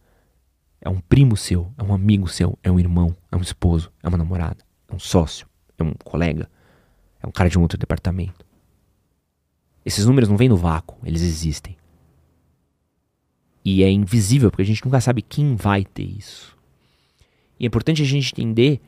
É 0.81 0.89
um 0.89 1.01
primo 1.01 1.37
seu, 1.37 1.73
é 1.79 1.83
um 1.83 1.95
amigo 1.95 2.29
seu, 2.29 2.59
é 2.63 2.71
um 2.71 2.79
irmão, 2.79 3.17
é 3.31 3.37
um 3.37 3.41
esposo, 3.41 3.91
é 4.03 4.09
uma 4.09 4.19
namorada, 4.19 4.59
é 4.89 4.95
um 4.95 4.99
sócio, 4.99 5.49
é 5.79 5.83
um 5.83 5.95
colega, 6.05 6.51
é 7.23 7.27
um 7.27 7.31
cara 7.31 7.49
de 7.49 7.59
um 7.59 7.63
outro 7.63 7.79
departamento. 7.79 8.45
Esses 9.85 10.05
números 10.07 10.29
não 10.29 10.37
vêm 10.37 10.49
no 10.49 10.57
vácuo, 10.57 10.99
eles 11.05 11.23
existem. 11.23 11.77
E 13.65 13.83
é 13.83 13.91
invisível 13.91 14.51
porque 14.51 14.63
a 14.63 14.67
gente 14.67 14.85
nunca 14.85 15.01
sabe 15.01 15.23
quem 15.23 15.57
vai 15.57 15.85
ter 15.85 16.03
isso. 16.03 16.54
E 17.59 17.65
é 17.65 17.67
importante 17.67 18.03
a 18.03 18.05
gente 18.05 18.33
entender 18.33 18.81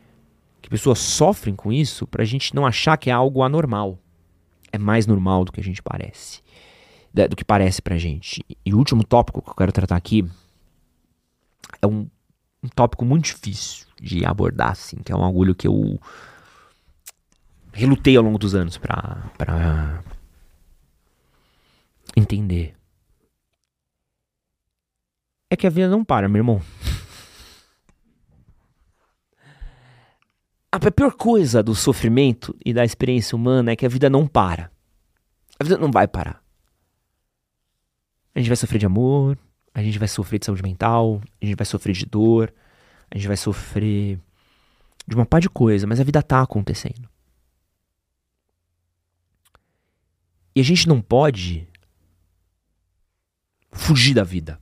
que 0.61 0.69
pessoas 0.69 0.99
sofrem 0.99 1.55
com 1.55 1.73
isso 1.73 2.07
para 2.07 2.23
a 2.23 2.27
gente 2.27 2.55
não 2.55 2.67
achar 2.67 2.97
que 2.97 3.11
é 3.11 3.13
algo 3.13 3.43
anormal. 3.43 3.99
É 4.73 4.79
mais 4.79 5.07
normal 5.07 5.45
do 5.45 5.53
que 5.53 5.61
a 5.61 5.65
gente 5.65 5.83
parece. 5.83 6.43
Do 7.13 7.37
que 7.37 7.45
parece 7.45 7.81
pra 7.81 7.97
gente. 7.97 8.45
E 8.65 8.75
o 8.75 8.79
último 8.79 9.05
tópico 9.05 9.41
que 9.41 9.49
eu 9.49 9.55
quero 9.55 9.73
tratar 9.73 9.97
aqui 9.97 10.29
é 11.81 11.87
um, 11.87 12.09
um 12.63 12.69
tópico 12.75 13.05
muito 13.05 13.25
difícil 13.27 13.87
de 14.01 14.25
abordar, 14.25 14.73
assim, 14.73 14.97
que 14.97 15.13
é 15.13 15.17
um 15.17 15.25
agulho 15.25 15.55
que 15.55 15.67
eu 15.67 16.01
relutei 17.73 18.17
ao 18.17 18.23
longo 18.23 18.39
dos 18.39 18.55
anos 18.55 18.77
pra 18.77 20.03
entender. 22.17 22.75
É 25.51 25.57
que 25.57 25.67
a 25.67 25.71
vida 25.71 25.89
não 25.89 26.05
para, 26.05 26.29
meu 26.29 26.41
irmão. 26.41 26.61
A 30.77 30.91
pior 30.91 31.13
coisa 31.15 31.63
do 31.63 31.75
sofrimento 31.75 32.55
e 32.63 32.75
da 32.75 32.85
experiência 32.85 33.35
humana 33.35 33.71
é 33.71 33.77
que 33.77 33.87
a 33.87 33.89
vida 33.89 34.11
não 34.11 34.27
para. 34.27 34.71
A 35.59 35.65
vida 35.65 35.79
não 35.79 35.91
vai 35.91 36.07
parar. 36.07 36.45
A 38.35 38.39
gente 38.39 38.49
vai 38.49 38.57
sofrer 38.57 38.79
de 38.79 38.85
amor, 38.85 39.39
a 39.73 39.83
gente 39.83 39.99
vai 39.99 40.07
sofrer 40.07 40.39
de 40.39 40.45
saúde 40.45 40.63
mental, 40.63 41.23
a 41.41 41.47
gente 41.47 41.57
vai 41.57 41.65
sofrer 41.65 41.95
de 41.95 42.05
dor, 42.05 42.53
a 43.11 43.17
gente 43.17 43.27
vai 43.27 43.39
sofrer 43.39 44.21
de 45.07 45.15
uma 45.15 45.25
par 45.25 45.41
de 45.41 45.49
coisa, 45.49 45.87
mas 45.87 45.99
a 45.99 46.05
vida 46.05 46.23
tá 46.23 46.43
acontecendo. 46.43 47.09
E 50.55 50.61
a 50.61 50.65
gente 50.65 50.87
não 50.87 51.01
pode 51.01 51.67
fugir 53.73 54.13
da 54.13 54.25
vida. 54.25 54.61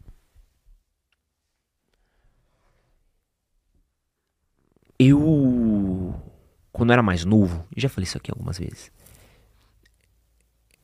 Eu, 4.97 5.19
quando 6.75 6.91
eu 6.91 6.95
era 6.95 7.05
mais 7.05 7.25
novo, 7.25 7.65
já 7.77 7.89
falei 7.89 8.03
isso 8.03 8.19
aqui 8.19 8.33
algumas 8.33 8.59
vezes. 8.59 8.91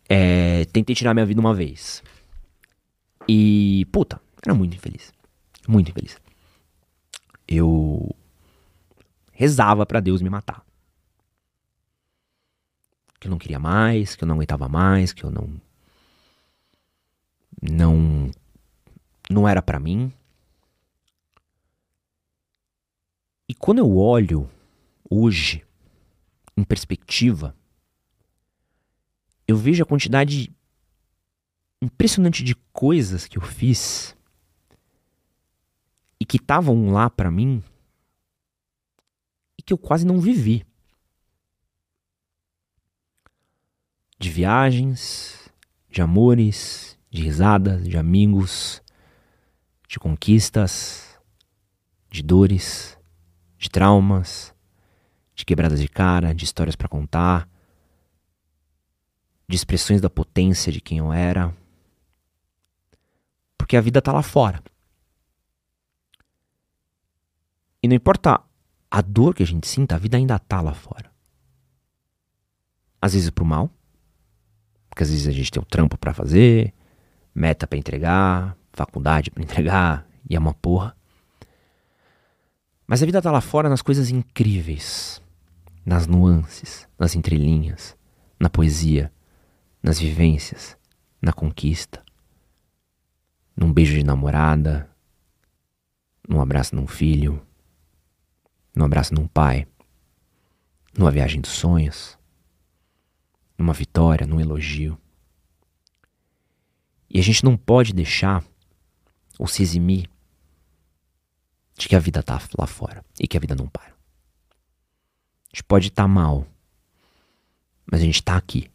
É, 0.08 0.64
tentei 0.66 0.94
tirar 0.94 1.12
minha 1.12 1.26
vida 1.26 1.40
uma 1.40 1.52
vez. 1.52 2.00
E, 3.28 3.84
puta, 3.90 4.20
era 4.40 4.54
muito 4.54 4.76
infeliz. 4.76 5.12
Muito 5.66 5.90
infeliz. 5.90 6.16
Eu 7.46 8.08
rezava 9.32 9.84
para 9.84 9.98
Deus 9.98 10.22
me 10.22 10.30
matar. 10.30 10.64
Que 13.18 13.26
eu 13.26 13.30
não 13.32 13.38
queria 13.38 13.58
mais, 13.58 14.14
que 14.14 14.22
eu 14.22 14.28
não 14.28 14.36
aguentava 14.36 14.68
mais, 14.68 15.12
que 15.12 15.24
eu 15.24 15.30
não. 15.30 15.60
Não. 17.60 18.30
Não 19.28 19.48
era 19.48 19.60
para 19.60 19.80
mim. 19.80 20.12
E 23.48 23.54
quando 23.54 23.78
eu 23.78 23.96
olho 23.96 24.48
hoje, 25.10 25.64
em 26.60 26.64
perspectiva, 26.64 27.56
eu 29.48 29.56
vejo 29.56 29.82
a 29.82 29.86
quantidade 29.86 30.54
impressionante 31.82 32.44
de 32.44 32.54
coisas 32.72 33.26
que 33.26 33.38
eu 33.38 33.42
fiz 33.42 34.14
e 36.20 36.24
que 36.24 36.36
estavam 36.36 36.90
lá 36.90 37.08
para 37.08 37.30
mim 37.30 37.64
e 39.58 39.62
que 39.62 39.72
eu 39.72 39.78
quase 39.78 40.04
não 40.04 40.20
vivi. 40.20 40.66
De 44.18 44.28
viagens, 44.28 45.50
de 45.88 46.02
amores, 46.02 46.98
de 47.10 47.22
risadas, 47.22 47.88
de 47.88 47.96
amigos, 47.96 48.82
de 49.88 49.98
conquistas, 49.98 51.18
de 52.10 52.22
dores, 52.22 52.98
de 53.56 53.70
traumas, 53.70 54.54
de 55.40 55.44
quebradas 55.46 55.80
de 55.80 55.88
cara, 55.88 56.34
de 56.34 56.44
histórias 56.44 56.76
para 56.76 56.88
contar, 56.88 57.48
de 59.48 59.56
expressões 59.56 60.00
da 60.00 60.10
potência 60.10 60.70
de 60.70 60.80
quem 60.80 60.98
eu 60.98 61.12
era. 61.12 61.54
Porque 63.56 63.76
a 63.76 63.80
vida 63.80 64.00
tá 64.00 64.12
lá 64.12 64.22
fora. 64.22 64.62
E 67.82 67.88
não 67.88 67.96
importa 67.96 68.40
a 68.90 69.00
dor 69.00 69.34
que 69.34 69.42
a 69.42 69.46
gente 69.46 69.66
sinta, 69.66 69.94
a 69.94 69.98
vida 69.98 70.16
ainda 70.16 70.38
tá 70.38 70.60
lá 70.60 70.74
fora. 70.74 71.10
Às 73.00 73.14
vezes 73.14 73.30
pro 73.30 73.44
mal, 73.44 73.70
porque 74.90 75.02
às 75.02 75.10
vezes 75.10 75.26
a 75.26 75.32
gente 75.32 75.50
tem 75.50 75.62
o 75.62 75.64
trampo 75.64 75.96
para 75.96 76.12
fazer, 76.12 76.74
meta 77.34 77.66
para 77.66 77.78
entregar, 77.78 78.56
faculdade 78.72 79.30
para 79.30 79.40
entregar, 79.42 80.06
e 80.28 80.36
é 80.36 80.38
uma 80.38 80.52
porra. 80.52 80.94
Mas 82.86 83.02
a 83.02 83.06
vida 83.06 83.22
tá 83.22 83.30
lá 83.30 83.40
fora 83.40 83.70
nas 83.70 83.80
coisas 83.80 84.10
incríveis, 84.10 85.22
nas 85.84 86.06
nuances, 86.06 86.88
nas 86.98 87.14
entrelinhas, 87.14 87.96
na 88.38 88.48
poesia, 88.48 89.12
nas 89.82 89.98
vivências, 89.98 90.76
na 91.20 91.32
conquista, 91.32 92.04
num 93.56 93.72
beijo 93.72 93.94
de 93.94 94.04
namorada, 94.04 94.90
num 96.28 96.40
abraço 96.40 96.74
num 96.74 96.86
filho, 96.86 97.44
num 98.74 98.84
abraço 98.84 99.12
num 99.14 99.26
pai, 99.26 99.66
numa 100.96 101.10
viagem 101.10 101.40
dos 101.40 101.50
sonhos, 101.50 102.18
numa 103.58 103.72
vitória, 103.72 104.26
num 104.26 104.40
elogio. 104.40 104.98
E 107.08 107.18
a 107.18 107.22
gente 107.22 107.44
não 107.44 107.56
pode 107.56 107.92
deixar 107.92 108.44
ou 109.38 109.46
se 109.46 109.62
eximir 109.62 110.08
de 111.76 111.88
que 111.88 111.96
a 111.96 111.98
vida 111.98 112.22
tá 112.22 112.40
lá 112.58 112.66
fora 112.66 113.04
e 113.18 113.26
que 113.26 113.36
a 113.36 113.40
vida 113.40 113.54
não 113.54 113.66
para. 113.66 113.99
A 115.52 115.56
gente 115.56 115.64
pode 115.64 115.88
estar 115.88 116.04
tá 116.04 116.08
mal, 116.08 116.46
mas 117.90 118.00
a 118.00 118.04
gente 118.04 118.22
tá 118.22 118.36
aqui. 118.36 118.70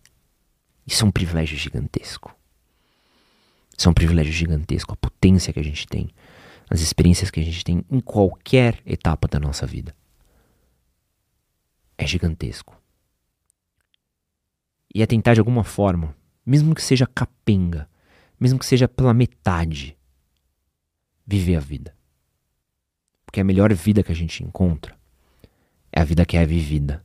Isso 0.85 1.05
é 1.05 1.07
um 1.07 1.11
privilégio 1.11 1.57
gigantesco. 1.57 2.35
Isso 3.77 3.87
é 3.87 3.91
um 3.91 3.93
privilégio 3.93 4.33
gigantesco, 4.33 4.93
a 4.93 4.97
potência 4.97 5.53
que 5.53 5.59
a 5.59 5.63
gente 5.63 5.87
tem, 5.87 6.09
as 6.69 6.81
experiências 6.81 7.31
que 7.31 7.39
a 7.39 7.43
gente 7.43 7.63
tem 7.63 7.83
em 7.89 7.99
qualquer 8.01 8.81
etapa 8.85 9.27
da 9.27 9.39
nossa 9.39 9.65
vida. 9.65 9.95
É 11.97 12.05
gigantesco. 12.05 12.77
E 14.93 15.01
é 15.01 15.05
tentar 15.05 15.33
de 15.33 15.39
alguma 15.39 15.63
forma, 15.63 16.15
mesmo 16.45 16.75
que 16.75 16.81
seja 16.81 17.07
capenga, 17.07 17.89
mesmo 18.39 18.59
que 18.59 18.65
seja 18.65 18.87
pela 18.87 19.13
metade, 19.13 19.97
viver 21.25 21.55
a 21.55 21.59
vida. 21.59 21.95
Porque 23.25 23.39
a 23.39 23.45
melhor 23.45 23.73
vida 23.73 24.03
que 24.03 24.11
a 24.11 24.15
gente 24.15 24.43
encontra 24.43 24.97
é 25.95 26.01
a 26.01 26.03
vida 26.03 26.25
que 26.25 26.35
é 26.35 26.45
vivida 26.45 27.03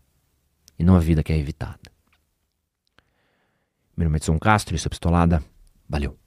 e 0.76 0.82
não 0.82 0.96
a 0.96 1.00
vida 1.00 1.22
que 1.22 1.32
é 1.32 1.38
evitada. 1.38 1.78
Meu 3.96 4.04
nome 4.06 4.16
é 4.16 4.18
Edson 4.18 4.38
Castro 4.38 4.74
e 4.74 4.78
sou 4.78 4.90
pistolada. 4.90 5.42
Valeu. 5.88 6.19